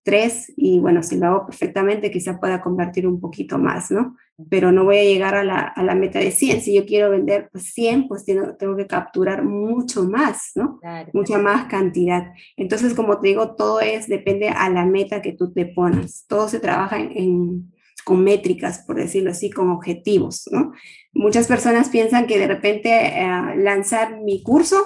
[0.03, 4.17] tres y bueno, si lo hago perfectamente quizá pueda convertir un poquito más, ¿no?
[4.49, 6.61] Pero no voy a llegar a la, a la meta de 100.
[6.61, 10.79] Si yo quiero vender pues, 100, pues tengo, tengo que capturar mucho más, ¿no?
[11.13, 12.33] Mucha más cantidad.
[12.57, 16.25] Entonces, como te digo, todo es, depende a la meta que tú te pones.
[16.27, 17.71] Todo se trabaja en,
[18.03, 20.71] con métricas, por decirlo así, con objetivos, ¿no?
[21.13, 24.77] Muchas personas piensan que de repente eh, lanzar mi curso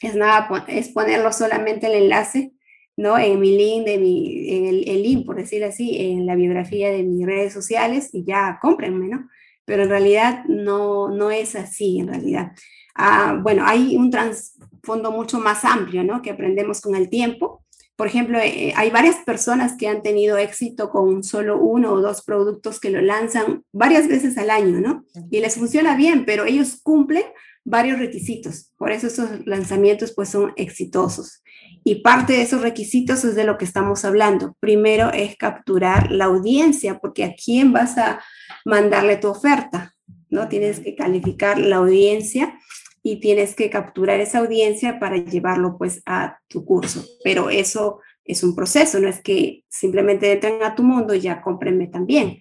[0.00, 2.52] es nada, es ponerlo solamente el enlace
[2.96, 3.18] ¿no?
[3.18, 7.02] En mi link, de mi, en el, link, por decirlo así, en la biografía de
[7.02, 9.28] mis redes sociales y ya cómprenme, ¿no?
[9.64, 12.52] Pero en realidad no, no es así, en realidad.
[12.94, 16.20] Ah, bueno, hay un trasfondo mucho más amplio, ¿no?
[16.20, 17.64] Que aprendemos con el tiempo.
[17.96, 22.22] Por ejemplo, eh, hay varias personas que han tenido éxito con solo uno o dos
[22.22, 25.04] productos que lo lanzan varias veces al año, ¿no?
[25.30, 27.24] Y les funciona bien, pero ellos cumplen
[27.64, 28.70] varios requisitos.
[28.76, 31.42] Por eso esos lanzamientos pues son exitosos.
[31.84, 34.56] Y parte de esos requisitos es de lo que estamos hablando.
[34.60, 38.20] Primero es capturar la audiencia, porque a quién vas a
[38.64, 39.94] mandarle tu oferta,
[40.30, 40.48] ¿no?
[40.48, 42.58] Tienes que calificar la audiencia
[43.02, 47.04] y tienes que capturar esa audiencia para llevarlo pues a tu curso.
[47.24, 51.42] Pero eso es un proceso, no es que simplemente entren a tu mundo y ya
[51.42, 52.38] cómprenme también.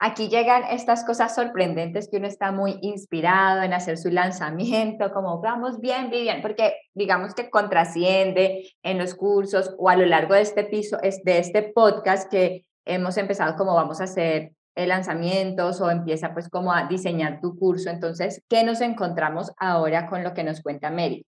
[0.00, 5.40] Aquí llegan estas cosas sorprendentes que uno está muy inspirado en hacer su lanzamiento, como
[5.40, 10.42] vamos bien, Vivian, porque digamos que contrasciende en los cursos o a lo largo de
[10.42, 16.32] este piso, de este podcast que hemos empezado como vamos a hacer lanzamientos o empieza
[16.32, 17.90] pues como a diseñar tu curso.
[17.90, 21.26] Entonces, ¿qué nos encontramos ahora con lo que nos cuenta Mary?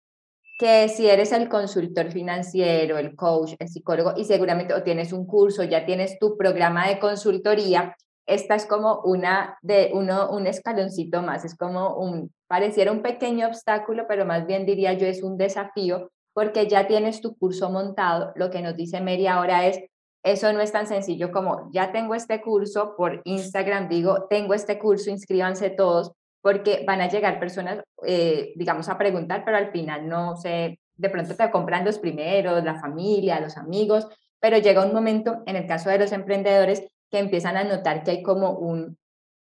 [0.59, 5.25] que si eres el consultor financiero, el coach, el psicólogo y seguramente o tienes un
[5.25, 7.95] curso, ya tienes tu programa de consultoría,
[8.29, 13.47] esta es como una de uno, un escaloncito más, es como un, pareciera un pequeño
[13.47, 18.31] obstáculo, pero más bien diría yo es un desafío porque ya tienes tu curso montado.
[18.35, 19.79] Lo que nos dice Mary ahora es,
[20.23, 24.77] eso no es tan sencillo como, ya tengo este curso por Instagram, digo, tengo este
[24.77, 26.11] curso, inscríbanse todos,
[26.41, 31.09] porque van a llegar personas, eh, digamos, a preguntar, pero al final no sé, de
[31.09, 34.07] pronto te compran los primeros, la familia, los amigos,
[34.39, 38.11] pero llega un momento, en el caso de los emprendedores, que empiezan a notar que
[38.11, 38.97] hay como un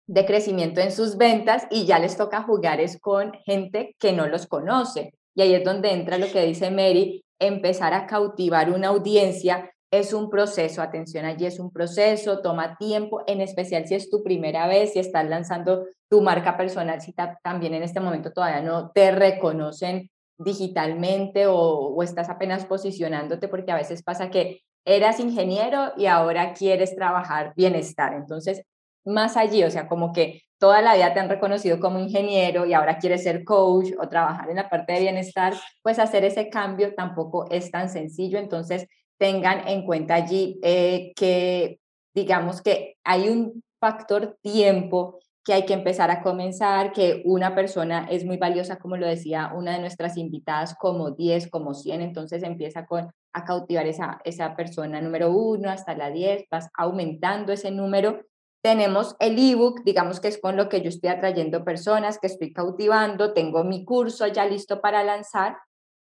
[0.06, 4.46] decrecimiento en sus ventas y ya les toca jugar es con gente que no los
[4.46, 5.12] conoce.
[5.34, 10.12] Y ahí es donde entra lo que dice Mary, empezar a cautivar una audiencia es
[10.12, 14.66] un proceso, atención allí es un proceso, toma tiempo, en especial si es tu primera
[14.66, 19.12] vez, si estás lanzando tu marca personal, si también en este momento todavía no te
[19.12, 26.06] reconocen digitalmente o, o, estás apenas posicionándote, porque a veces pasa que eras ingeniero y
[26.06, 28.14] ahora quieres trabajar bienestar.
[28.14, 28.62] Entonces,
[29.04, 32.72] más allí, o sea, como que toda la vida te han reconocido como ingeniero y
[32.72, 36.94] ahora quieres ser coach o trabajar en la parte de bienestar, pues hacer ese cambio
[36.94, 38.38] tampoco es tan sencillo.
[38.38, 38.86] Entonces,
[39.18, 41.80] tengan en cuenta allí eh, que,
[42.14, 48.08] digamos que hay un factor tiempo que hay que empezar a comenzar, que una persona
[48.10, 52.42] es muy valiosa, como lo decía una de nuestras invitadas, como 10, como 100, entonces
[52.42, 57.70] empieza con, a cautivar esa, esa persona número uno hasta la 10, vas aumentando ese
[57.70, 58.22] número,
[58.62, 62.52] tenemos el ebook, digamos que es con lo que yo estoy atrayendo personas, que estoy
[62.54, 65.58] cautivando, tengo mi curso ya listo para lanzar.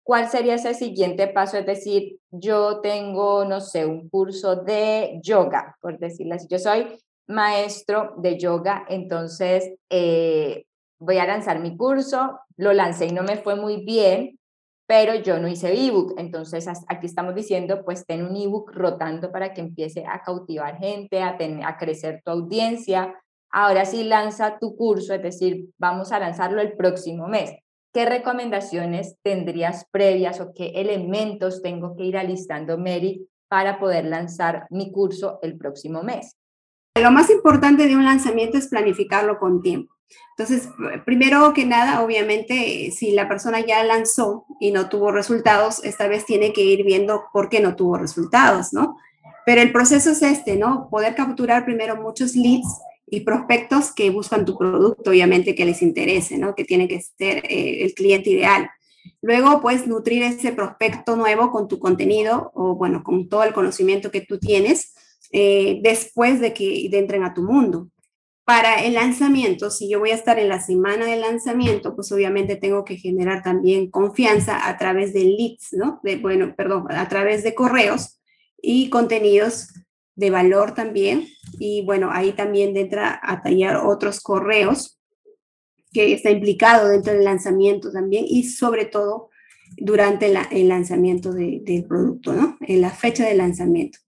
[0.03, 1.57] ¿Cuál sería ese siguiente paso?
[1.57, 6.49] Es decir, yo tengo, no sé, un curso de yoga, por decirlo así.
[6.51, 6.89] Yo soy
[7.29, 10.65] maestro de yoga, entonces eh,
[10.99, 14.40] voy a lanzar mi curso, lo lancé y no me fue muy bien,
[14.91, 16.15] pero yo no hice ebook.
[16.17, 21.23] Entonces, aquí estamos diciendo, pues ten un ebook rotando para que empiece a cautivar gente,
[21.23, 23.15] a, a crecer tu audiencia.
[23.53, 27.53] Ahora sí lanza tu curso, es decir, vamos a lanzarlo el próximo mes.
[27.95, 34.67] ¿Qué recomendaciones tendrías previas o qué elementos tengo que ir alistando, Mary, para poder lanzar
[34.71, 36.35] mi curso el próximo mes?
[37.01, 39.95] Lo más importante de un lanzamiento es planificarlo con tiempo.
[40.37, 40.71] Entonces,
[41.05, 46.25] primero que nada, obviamente, si la persona ya lanzó y no tuvo resultados, esta vez
[46.25, 48.97] tiene que ir viendo por qué no tuvo resultados, ¿no?
[49.45, 50.89] Pero el proceso es este, ¿no?
[50.91, 56.39] Poder capturar primero muchos leads y prospectos que buscan tu producto, obviamente que les interese,
[56.39, 56.55] ¿no?
[56.55, 58.71] Que tiene que ser eh, el cliente ideal.
[59.21, 64.11] Luego, pues, nutrir ese prospecto nuevo con tu contenido o, bueno, con todo el conocimiento
[64.11, 64.95] que tú tienes
[65.33, 67.89] eh, después de que entren a tu mundo
[68.51, 72.57] para el lanzamiento, si yo voy a estar en la semana de lanzamiento, pues obviamente
[72.57, 76.01] tengo que generar también confianza a través de leads, ¿no?
[76.03, 78.21] De, bueno, perdón, a través de correos
[78.61, 79.69] y contenidos
[80.17, 81.29] de valor también.
[81.61, 84.99] Y bueno, ahí también entra a tallar otros correos
[85.93, 89.31] que está implicado dentro del lanzamiento también y sobre todo
[89.77, 92.57] durante el lanzamiento del producto, ¿no?
[92.63, 94.01] En la fecha de lanzamiento.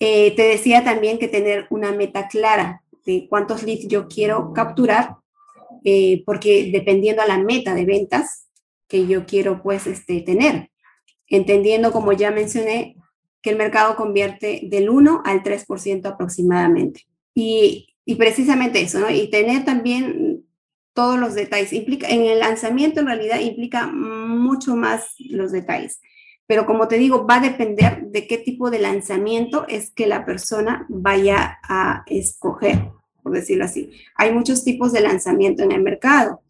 [0.00, 5.16] Eh, te decía también que tener una meta clara de cuántos leads yo quiero capturar,
[5.84, 8.48] eh, porque dependiendo a la meta de ventas
[8.88, 10.70] que yo quiero pues este, tener,
[11.28, 12.96] entendiendo como ya mencioné
[13.40, 17.06] que el mercado convierte del 1 al 3% aproximadamente.
[17.34, 19.10] Y, y, precisamente eso, ¿no?
[19.10, 20.44] Y tener también
[20.94, 21.72] todos los detalles.
[21.72, 26.00] Implica, en el lanzamiento en realidad implica mucho más los detalles.
[26.46, 30.24] Pero como te digo, va a depender de qué tipo de lanzamiento es que la
[30.24, 32.90] persona vaya a escoger
[33.26, 33.90] por decirlo así.
[34.14, 36.42] Hay muchos tipos de lanzamiento en el mercado.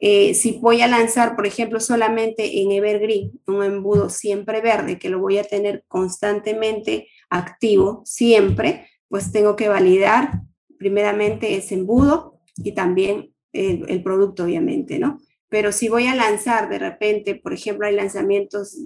[0.00, 5.10] Eh, si voy a lanzar, por ejemplo, solamente en Evergreen, un embudo siempre verde, que
[5.10, 10.40] lo voy a tener constantemente activo, siempre, pues tengo que validar
[10.76, 15.20] primeramente ese embudo y también el, el producto, obviamente, ¿no?
[15.48, 18.76] Pero si voy a lanzar de repente, por ejemplo, hay lanzamientos,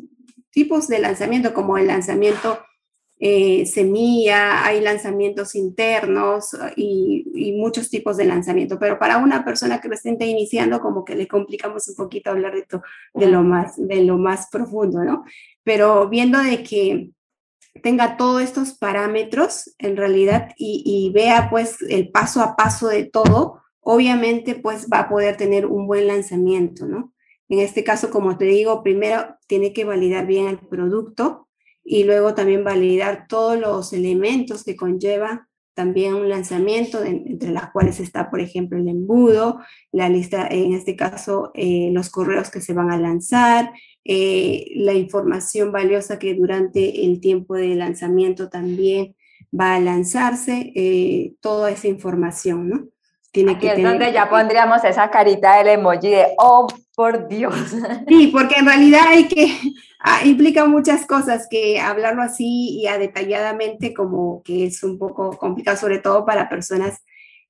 [0.59, 2.59] tipos de lanzamiento como el lanzamiento
[3.20, 9.88] eh, semilla, hay lanzamientos internos y, muchos tipos de lanzamiento, pero para una persona que
[9.88, 12.66] recién está iniciando, como que le complicamos un poquito hablar de,
[13.14, 15.24] de, lo, más, de lo más profundo, ¿no?
[15.62, 17.11] Pero viendo de que
[17.80, 23.04] tenga todos estos parámetros en realidad y, y vea pues el paso a paso de
[23.04, 27.12] todo, obviamente pues va a poder tener un buen lanzamiento, ¿no?
[27.48, 31.49] En este caso, como te digo, primero tiene que validar bien el producto,
[31.82, 38.01] y luego también validar todos los elementos que conlleva también un lanzamiento, entre las cuales
[38.01, 39.61] está, por ejemplo, el embudo,
[39.92, 43.72] la lista, en este caso, eh, los correos que se van a lanzar,
[44.05, 49.14] eh, la información valiosa que durante el tiempo de lanzamiento también
[49.59, 52.88] va a lanzarse, eh, toda esa información, ¿no?
[53.31, 57.55] Tiene que es donde ya pondríamos esa carita del emoji de, oh, por Dios.
[58.09, 59.57] Sí, porque en realidad hay que,
[60.01, 65.37] ah, implica muchas cosas que hablarlo así y a detalladamente como que es un poco
[65.37, 67.03] complicado, sobre todo para personas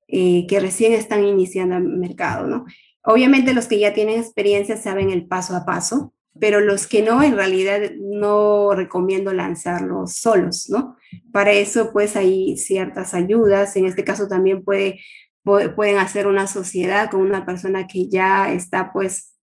[0.07, 2.65] eh, que recién están iniciando el mercado, ¿no?
[3.03, 7.23] Obviamente los que ya tienen experiencia saben el paso a paso, pero los que no,
[7.23, 10.95] en realidad no recomiendo lanzarlos solos, ¿no?
[11.31, 13.75] Para eso, pues hay ciertas ayudas.
[13.75, 14.99] En este caso también puede
[15.43, 19.35] pueden hacer una sociedad con una persona que ya está pues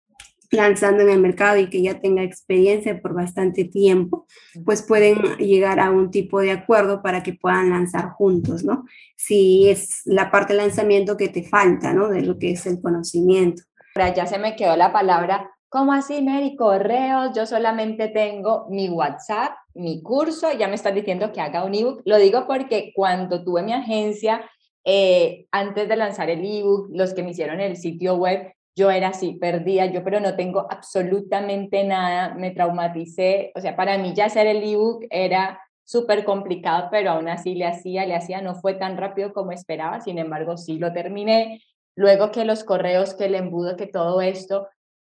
[0.50, 4.26] lanzando en el mercado y que ya tenga experiencia por bastante tiempo,
[4.64, 8.84] pues pueden llegar a un tipo de acuerdo para que puedan lanzar juntos, ¿no?
[9.16, 12.08] Si es la parte de lanzamiento que te falta, ¿no?
[12.08, 13.62] De lo que es el conocimiento.
[13.94, 16.54] Ahora ya se me quedó la palabra, ¿cómo así, Mary?
[16.56, 21.74] Correos, yo solamente tengo mi WhatsApp, mi curso, ya me están diciendo que haga un
[21.74, 22.02] ebook.
[22.04, 24.44] Lo digo porque cuando tuve mi agencia,
[24.86, 29.08] eh, antes de lanzar el ebook, los que me hicieron el sitio web, yo era
[29.08, 34.26] así, perdía yo, pero no tengo absolutamente nada, me traumaticé, o sea, para mí ya
[34.26, 38.74] hacer el ebook era súper complicado, pero aún así le hacía, le hacía, no fue
[38.74, 41.62] tan rápido como esperaba, sin embargo, sí lo terminé.
[41.96, 44.68] Luego que los correos, que el embudo, que todo esto,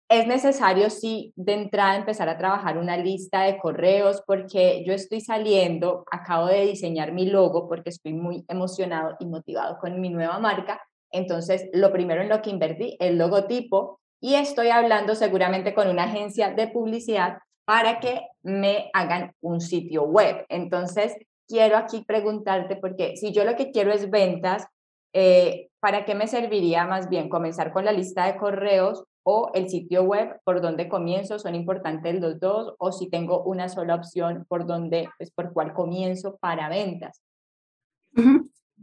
[0.08, 5.20] es necesario, sí, de entrada empezar a trabajar una lista de correos porque yo estoy
[5.20, 10.38] saliendo, acabo de diseñar mi logo porque estoy muy emocionado y motivado con mi nueva
[10.40, 10.80] marca.
[11.12, 16.04] Entonces, lo primero en lo que invertí, el logotipo, y estoy hablando seguramente con una
[16.04, 20.46] agencia de publicidad para que me hagan un sitio web.
[20.50, 21.16] Entonces,
[21.48, 24.68] quiero aquí preguntarte, porque si yo lo que quiero es ventas,
[25.14, 29.70] eh, ¿para qué me serviría más bien comenzar con la lista de correos o el
[29.70, 31.40] sitio web por donde comienzo?
[31.40, 32.76] ¿Son importantes los dos?
[32.78, 37.24] ¿O si tengo una sola opción por donde, pues por cuál comienzo para ventas?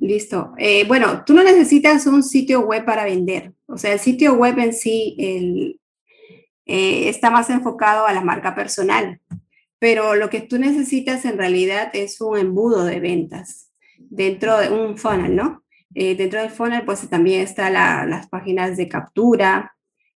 [0.01, 0.53] Listo.
[0.59, 3.53] Eh, bueno, tú no necesitas un sitio web para vender.
[3.67, 5.81] O sea, el sitio web en sí el,
[6.67, 9.21] eh, está más enfocado a la marca personal,
[9.79, 14.99] pero lo que tú necesitas en realidad es un embudo de ventas dentro de un
[14.99, 15.63] funnel, ¿no?
[15.95, 19.77] Eh, dentro del funnel, pues también están las páginas de captura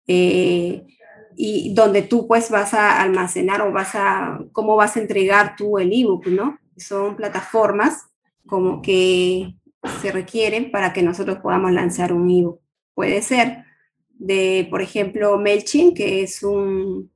[0.07, 5.79] y donde tú pues vas a almacenar o vas a, cómo vas a entregar tú
[5.79, 6.59] el ebook, ¿no?
[6.77, 8.09] Son plataformas
[8.47, 9.55] como que
[10.01, 12.61] se requieren para que nosotros podamos lanzar un ebook.
[12.95, 13.65] Puede ser
[14.11, 17.11] de, por ejemplo, MailChimp, que es un,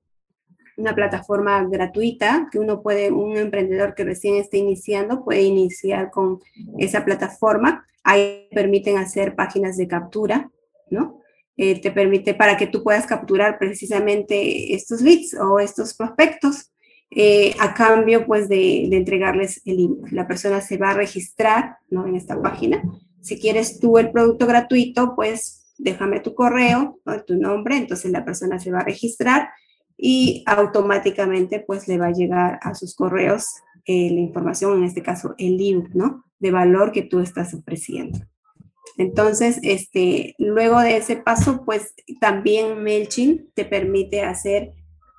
[0.76, 6.40] una plataforma gratuita que uno puede, un emprendedor que recién esté iniciando, puede iniciar con
[6.78, 7.86] esa plataforma.
[8.02, 10.50] Ahí permiten hacer páginas de captura,
[10.90, 11.20] ¿no?
[11.58, 16.70] Eh, te permite para que tú puedas capturar precisamente estos leads o estos prospectos
[17.10, 20.14] eh, a cambio pues de, entregarles el email.
[20.14, 22.06] La persona se va a registrar ¿no?
[22.06, 22.82] en esta página.
[23.22, 28.58] Si quieres tú el producto gratuito, pues déjame tu correo, tu nombre, entonces la persona
[28.58, 29.50] se va a registrar
[29.96, 33.46] y automáticamente pues le va a llegar a sus correos
[33.86, 36.24] eh, la información, en este caso el link, ¿no?
[36.38, 38.18] De valor que tú estás ofreciendo.
[38.98, 44.72] Entonces, este, luego de ese paso, pues también MailChimp te permite hacer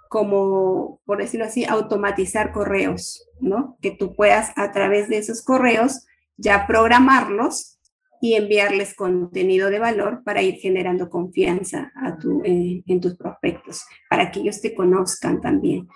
[0.09, 3.77] como, por decirlo así, automatizar correos, ¿no?
[3.81, 6.05] Que tú puedas a través de esos correos
[6.37, 7.79] ya programarlos
[8.21, 13.85] y enviarles contenido de valor para ir generando confianza a tu, eh, en tus prospectos,
[14.09, 15.87] para que ellos te conozcan también.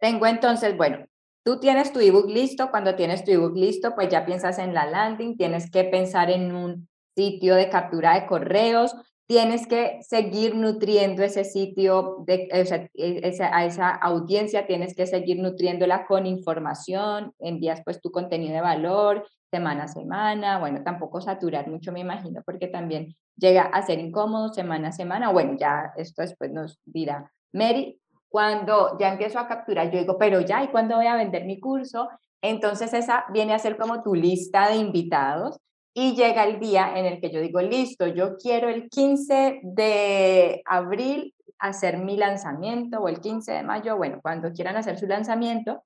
[0.00, 1.06] Tengo entonces, bueno,
[1.44, 4.86] tú tienes tu ebook listo, cuando tienes tu ebook listo, pues ya piensas en la
[4.86, 6.89] landing, tienes que pensar en un
[7.20, 8.94] sitio de captura de correos,
[9.26, 12.48] tienes que seguir nutriendo ese sitio, de,
[12.94, 18.60] e, a esa audiencia tienes que seguir nutriéndola con información, envías pues tu contenido de
[18.60, 23.98] valor semana a semana, bueno, tampoco saturar mucho me imagino, porque también llega a ser
[23.98, 29.48] incómodo semana a semana, bueno, ya esto después nos dirá Mary, cuando ya empiezo a
[29.48, 32.08] capturar, yo digo, pero ya, ¿y cuándo voy a vender mi curso?
[32.42, 35.58] Entonces esa viene a ser como tu lista de invitados
[35.92, 40.62] y llega el día en el que yo digo, listo, yo quiero el 15 de
[40.64, 45.82] abril hacer mi lanzamiento o el 15 de mayo, bueno, cuando quieran hacer su lanzamiento,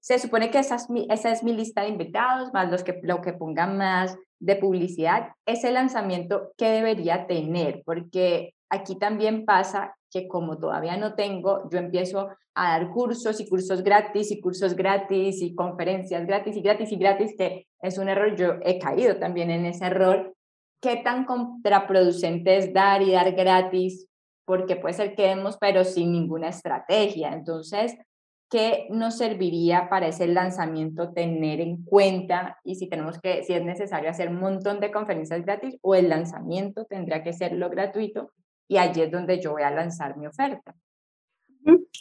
[0.00, 3.00] se supone que esa es mi, esa es mi lista de invitados, más los que,
[3.02, 9.96] lo que pongan más de publicidad, ese lanzamiento que debería tener, porque aquí también pasa
[10.16, 14.74] que como todavía no tengo, yo empiezo a dar cursos y cursos gratis y cursos
[14.74, 19.18] gratis y conferencias gratis y gratis y gratis, que es un error, yo he caído
[19.18, 20.34] también en ese error.
[20.80, 24.06] ¿Qué tan contraproducente es dar y dar gratis?
[24.46, 27.34] Porque puede ser que demos, pero sin ninguna estrategia.
[27.34, 27.94] Entonces,
[28.50, 32.58] ¿qué nos serviría para ese lanzamiento tener en cuenta?
[32.64, 36.08] Y si tenemos que, si es necesario hacer un montón de conferencias gratis o el
[36.08, 38.30] lanzamiento tendría que ser lo gratuito
[38.68, 40.74] y allí es donde yo voy a lanzar mi oferta.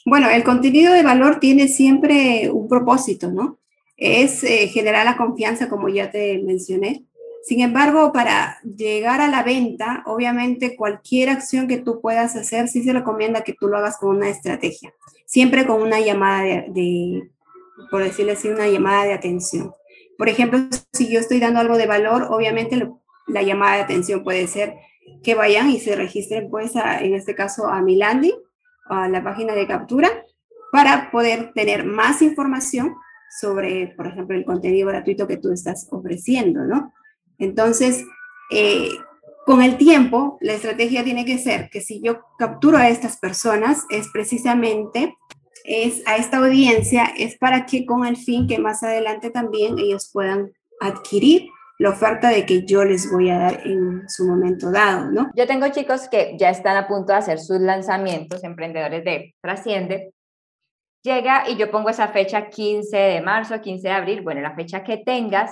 [0.06, 3.60] Bueno, el contenido de valor tiene siempre un propósito, ¿no?
[3.98, 7.06] Es eh, generar la confianza, como ya te mencioné.
[7.44, 12.84] Sin embargo, para llegar a la venta, obviamente cualquier acción que tú puedas hacer, sí
[12.84, 14.94] se recomienda que tú lo hagas con una estrategia,
[15.26, 17.30] siempre con una llamada de,
[17.92, 19.74] por decirlo así, una llamada de atención.
[20.18, 20.60] Por ejemplo,
[20.94, 22.90] si yo estoy dando algo de valor, obviamente
[23.28, 24.76] la llamada de atención puede ser
[25.24, 28.36] que vayan y se registren, pues, en este caso, a mi landing,
[28.90, 30.10] a la página de captura,
[30.72, 32.96] para poder tener más información
[33.40, 36.94] sobre, por ejemplo, el contenido gratuito que tú estás ofreciendo, ¿no?
[37.38, 38.06] Entonces,
[38.52, 38.90] eh,
[39.46, 43.86] con el tiempo, la estrategia tiene que ser que si yo capturo a estas personas,
[43.90, 45.16] es precisamente
[45.66, 50.10] es a esta audiencia, es para que con el fin que más adelante también ellos
[50.14, 55.12] puedan adquirir la oferta de que yo les voy a dar en su momento dado,
[55.12, 55.32] ¿no?
[55.36, 60.14] Yo tengo chicos que ya están a punto de hacer sus lanzamientos, emprendedores de Trasciende.
[61.04, 64.84] Llega y yo pongo esa fecha 15 de marzo, 15 de abril, bueno, la fecha
[64.84, 65.52] que tengas,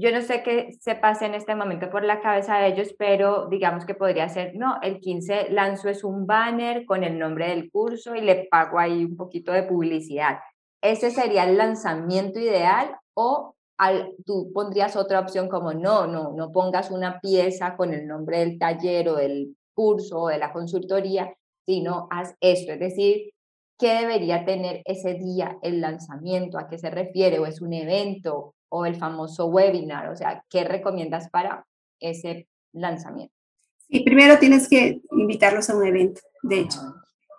[0.00, 3.48] yo no sé qué se pase en este momento por la cabeza de ellos, pero
[3.48, 7.70] digamos que podría ser, no, el 15 lanzo es un banner con el nombre del
[7.70, 10.38] curso y le pago ahí un poquito de publicidad.
[10.80, 16.52] ¿Ese sería el lanzamiento ideal o al, tú pondrías otra opción como no, no, no
[16.52, 21.34] pongas una pieza con el nombre del taller o del curso o de la consultoría,
[21.66, 23.32] sino haz esto, es decir,
[23.78, 26.58] ¿qué debería tener ese día el lanzamiento?
[26.58, 27.38] ¿A qué se refiere?
[27.38, 28.54] ¿O es un evento?
[28.70, 30.08] o el famoso webinar?
[30.08, 31.66] O sea, ¿qué recomiendas para
[32.00, 33.34] ese lanzamiento?
[33.90, 36.78] Sí, primero tienes que invitarlos a un evento, de hecho.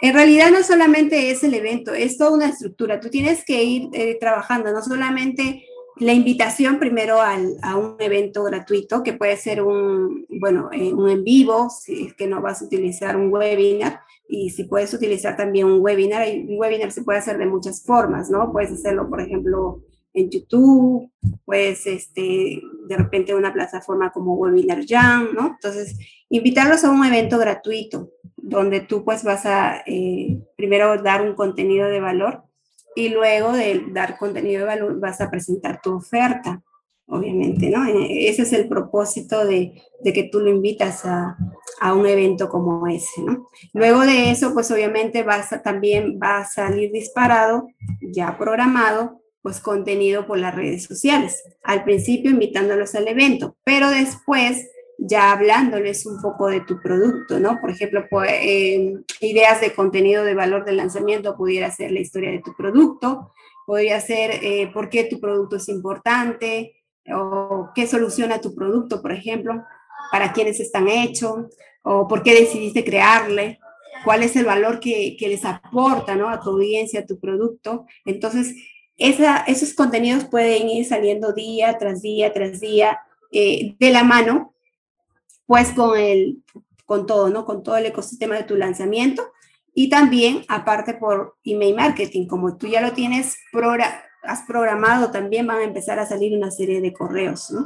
[0.02, 3.00] En realidad no solamente es el evento, es toda una estructura.
[3.00, 5.64] Tú tienes que ir eh, trabajando, no solamente
[6.02, 11.08] la invitación primero al, a un evento gratuito, que puede ser un, bueno, eh, un
[11.08, 15.38] en vivo, si es que no vas a utilizar un webinar, y si puedes utilizar
[15.38, 18.52] también un webinar, un webinar se puede hacer de muchas formas, ¿no?
[18.52, 19.84] Puedes hacerlo, por ejemplo,
[20.14, 21.12] en YouTube,
[21.46, 25.50] pues este, de repente una plataforma como Webinar Jam, ¿no?
[25.50, 25.98] Entonces,
[26.30, 31.88] invitarlos a un evento gratuito donde tú pues vas a eh, primero dar un contenido
[31.88, 32.44] de valor
[32.96, 36.62] y luego de dar contenido de valor vas a presentar tu oferta,
[37.08, 37.86] obviamente, ¿no?
[37.86, 41.38] Eh, ese es el propósito de, de que tú lo invitas a,
[41.80, 43.48] a, un evento como ese, ¿no?
[43.74, 47.68] Luego de eso, pues obviamente vas a, también va a salir disparado,
[48.02, 51.44] ya programado, pues contenido por las redes sociales.
[51.64, 54.68] Al principio invitándolos al evento, pero después
[55.04, 57.60] ya hablándoles un poco de tu producto, ¿no?
[57.60, 58.32] Por ejemplo, pues,
[59.20, 63.34] ideas de contenido de valor de lanzamiento pudiera ser la historia de tu producto,
[63.66, 66.76] podría ser eh, por qué tu producto es importante
[67.12, 69.64] o qué soluciona tu producto, por ejemplo,
[70.12, 71.48] para quiénes están hechos
[71.82, 73.60] o por qué decidiste crearle,
[74.06, 76.30] cuál es el valor que, que les aporta, ¿no?
[76.30, 77.88] A tu audiencia, a tu producto.
[78.06, 78.54] Entonces,
[78.98, 83.00] esos contenidos pueden ir saliendo día tras día tras día
[83.32, 84.51] eh, de la mano,
[85.52, 86.46] pues con, el,
[86.86, 87.44] con todo, ¿no?
[87.44, 89.34] Con todo el ecosistema de tu lanzamiento
[89.74, 93.36] y también aparte por email marketing, como tú ya lo tienes,
[94.24, 97.66] has programado, también van a empezar a salir una serie de correos, ¿no?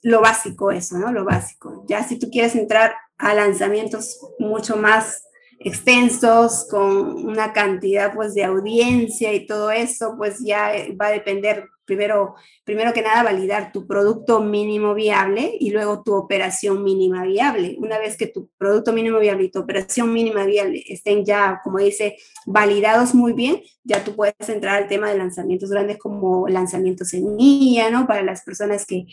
[0.00, 1.12] Lo básico eso, ¿no?
[1.12, 1.84] Lo básico.
[1.86, 5.22] Ya si tú quieres entrar a lanzamientos mucho más
[5.60, 11.68] extensos, con una cantidad pues de audiencia y todo eso, pues ya va a depender
[11.88, 17.76] primero, primero que nada, validar tu producto mínimo viable y luego tu operación mínima viable.
[17.78, 21.78] Una vez que tu producto mínimo viable y tu operación mínima viable estén ya, como
[21.78, 22.16] dice,
[22.46, 27.22] validados muy bien, ya tú puedes entrar al tema de lanzamientos grandes como lanzamientos en
[27.22, 28.06] semilla, ¿no?
[28.06, 29.06] Para las personas que,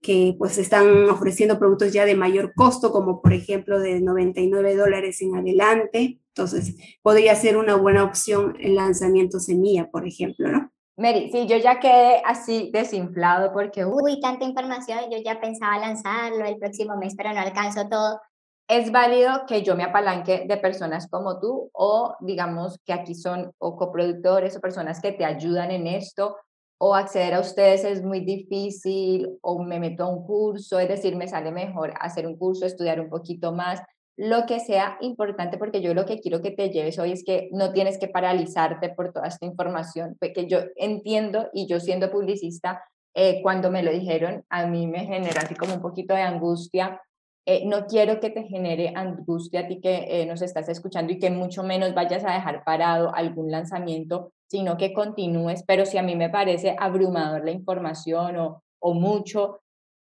[0.00, 5.20] que pues están ofreciendo productos ya de mayor costo, como por ejemplo de 99 dólares
[5.20, 6.18] en adelante.
[6.28, 10.71] Entonces, podría ser una buena opción el lanzamiento semilla, por ejemplo, ¿no?
[11.02, 16.44] Mary, sí, yo ya quedé así desinflado porque, uy, tanta información, yo ya pensaba lanzarlo
[16.44, 18.20] el próximo mes, pero no alcanzo todo.
[18.68, 23.50] Es válido que yo me apalanque de personas como tú o digamos que aquí son
[23.58, 26.36] o coproductores o personas que te ayudan en esto
[26.78, 31.16] o acceder a ustedes es muy difícil o me meto a un curso, es decir,
[31.16, 33.82] me sale mejor hacer un curso, estudiar un poquito más
[34.16, 37.48] lo que sea importante, porque yo lo que quiero que te lleves hoy es que
[37.52, 42.82] no tienes que paralizarte por toda esta información, que yo entiendo y yo siendo publicista,
[43.14, 47.00] eh, cuando me lo dijeron, a mí me genera así como un poquito de angustia.
[47.44, 51.18] Eh, no quiero que te genere angustia a ti que eh, nos estás escuchando y
[51.18, 56.02] que mucho menos vayas a dejar parado algún lanzamiento, sino que continúes, pero si a
[56.02, 59.60] mí me parece abrumador la información o, o mucho,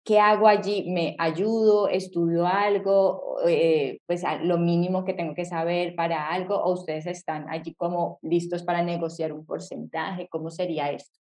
[0.03, 0.89] ¿qué hago allí?
[0.89, 1.87] ¿Me ayudo?
[1.87, 3.37] ¿Estudio algo?
[3.47, 8.19] Eh, pues lo mínimo que tengo que saber para algo o ustedes están allí como
[8.21, 10.27] listos para negociar un porcentaje?
[10.29, 11.17] ¿Cómo sería esto?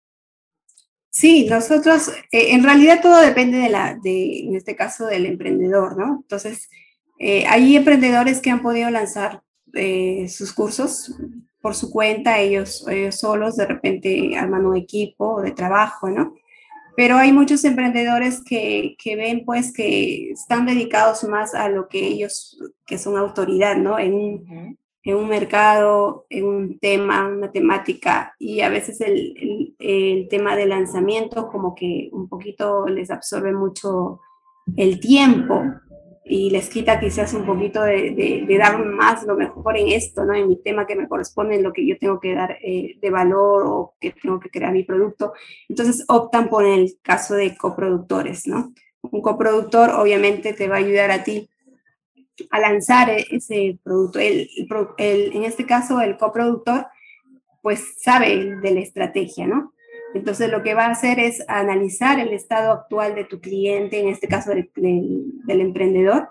[1.11, 5.97] Sí, nosotros, eh, en realidad todo depende de la, de, en este caso, del emprendedor,
[5.97, 6.19] ¿no?
[6.23, 6.69] Entonces,
[7.19, 9.43] eh, hay emprendedores que han podido lanzar
[10.29, 11.15] sus cursos
[11.61, 16.35] por su cuenta, ellos, ellos solos, de repente arman un equipo de trabajo, ¿no?
[16.97, 22.07] Pero hay muchos emprendedores que, que, ven pues que están dedicados más a lo que
[22.07, 23.99] ellos, que son autoridad, ¿no?
[23.99, 30.29] En, en un mercado, en un tema, una temática, y a veces el, el, el,
[30.29, 34.21] tema de lanzamiento como que un poquito les absorbe mucho
[34.77, 35.63] el tiempo,
[36.29, 40.35] y les quita quizás un poquito de, dar más lo mejor en esto, ¿no?
[40.35, 43.11] En mi tema que me corresponde, en lo que yo tengo que dar eh, de
[43.11, 45.35] valor o que tengo que crear mi producto.
[45.69, 48.75] Entonces optan por el caso de coproductores, ¿no?
[49.03, 51.49] Un coproductor obviamente te va a ayudar a ti
[52.51, 54.19] a lanzar e, ese producto.
[54.19, 54.49] El,
[54.99, 56.87] en este caso, el coproductor,
[57.63, 59.75] pues sabe de la estrategia, ¿no?
[60.17, 64.09] Entonces lo que va a hacer es analizar el estado actual de tu cliente, en
[64.09, 64.71] este caso del,
[65.47, 66.31] emprendedor,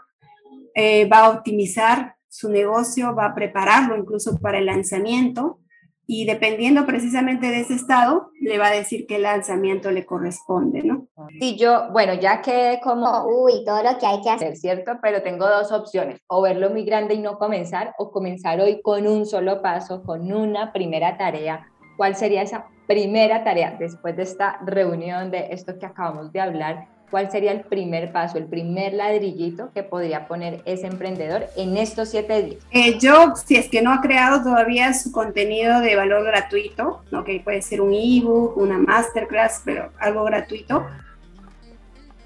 [0.73, 5.59] eh, va a optimizar su negocio, va a prepararlo incluso para el lanzamiento
[6.07, 11.07] y dependiendo precisamente de ese estado, le va a decir qué lanzamiento le corresponde, ¿no?
[11.39, 14.93] Sí, yo, bueno, ya que como, uy, todo lo que hay que hacer, ¿cierto?
[15.01, 19.07] Pero tengo dos opciones, o verlo muy grande y no comenzar, o comenzar hoy con
[19.07, 21.67] un solo paso, con una primera tarea.
[21.97, 26.88] ¿Cuál sería esa primera tarea después de esta reunión, de esto que acabamos de hablar?
[27.11, 32.09] ¿Cuál sería el primer paso, el primer ladrillito que podría poner ese emprendedor en estos
[32.09, 32.63] siete días?
[32.71, 37.23] Eh, yo, si es que no ha creado todavía su contenido de valor gratuito, ¿no?
[37.23, 40.86] que puede ser un ebook, una masterclass, pero algo gratuito,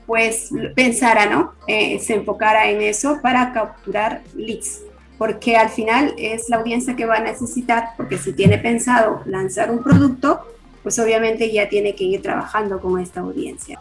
[0.09, 1.53] pues pensara, ¿no?
[1.67, 4.81] Eh, se enfocara en eso para capturar leads,
[5.19, 9.69] porque al final es la audiencia que va a necesitar, porque si tiene pensado lanzar
[9.69, 10.39] un producto,
[10.81, 13.79] pues obviamente ya tiene que ir trabajando con esta audiencia.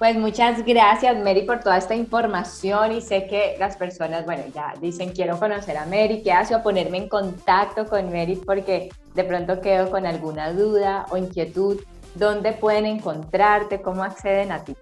[0.00, 4.74] Pues muchas gracias, Mary, por toda esta información y sé que las personas, bueno, ya
[4.80, 6.56] dicen quiero conocer a Mary, ¿qué hace?
[6.56, 11.80] O ponerme en contacto con Mary porque de pronto quedo con alguna duda o inquietud.
[12.16, 13.80] ¿Dónde pueden encontrarte?
[13.80, 14.74] ¿Cómo acceden a ti?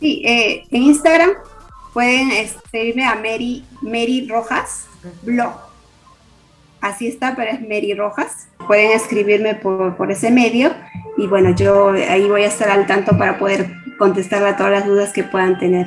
[0.00, 1.32] Sí, eh, en Instagram
[1.96, 4.86] pueden escribirme a Mary, Mary Rojas
[5.22, 5.54] blog.
[6.82, 8.48] Así está, pero es Mary Rojas.
[8.66, 10.74] Pueden escribirme por, por ese medio
[11.16, 14.84] y bueno, yo ahí voy a estar al tanto para poder contestar a todas las
[14.84, 15.86] dudas que puedan tener.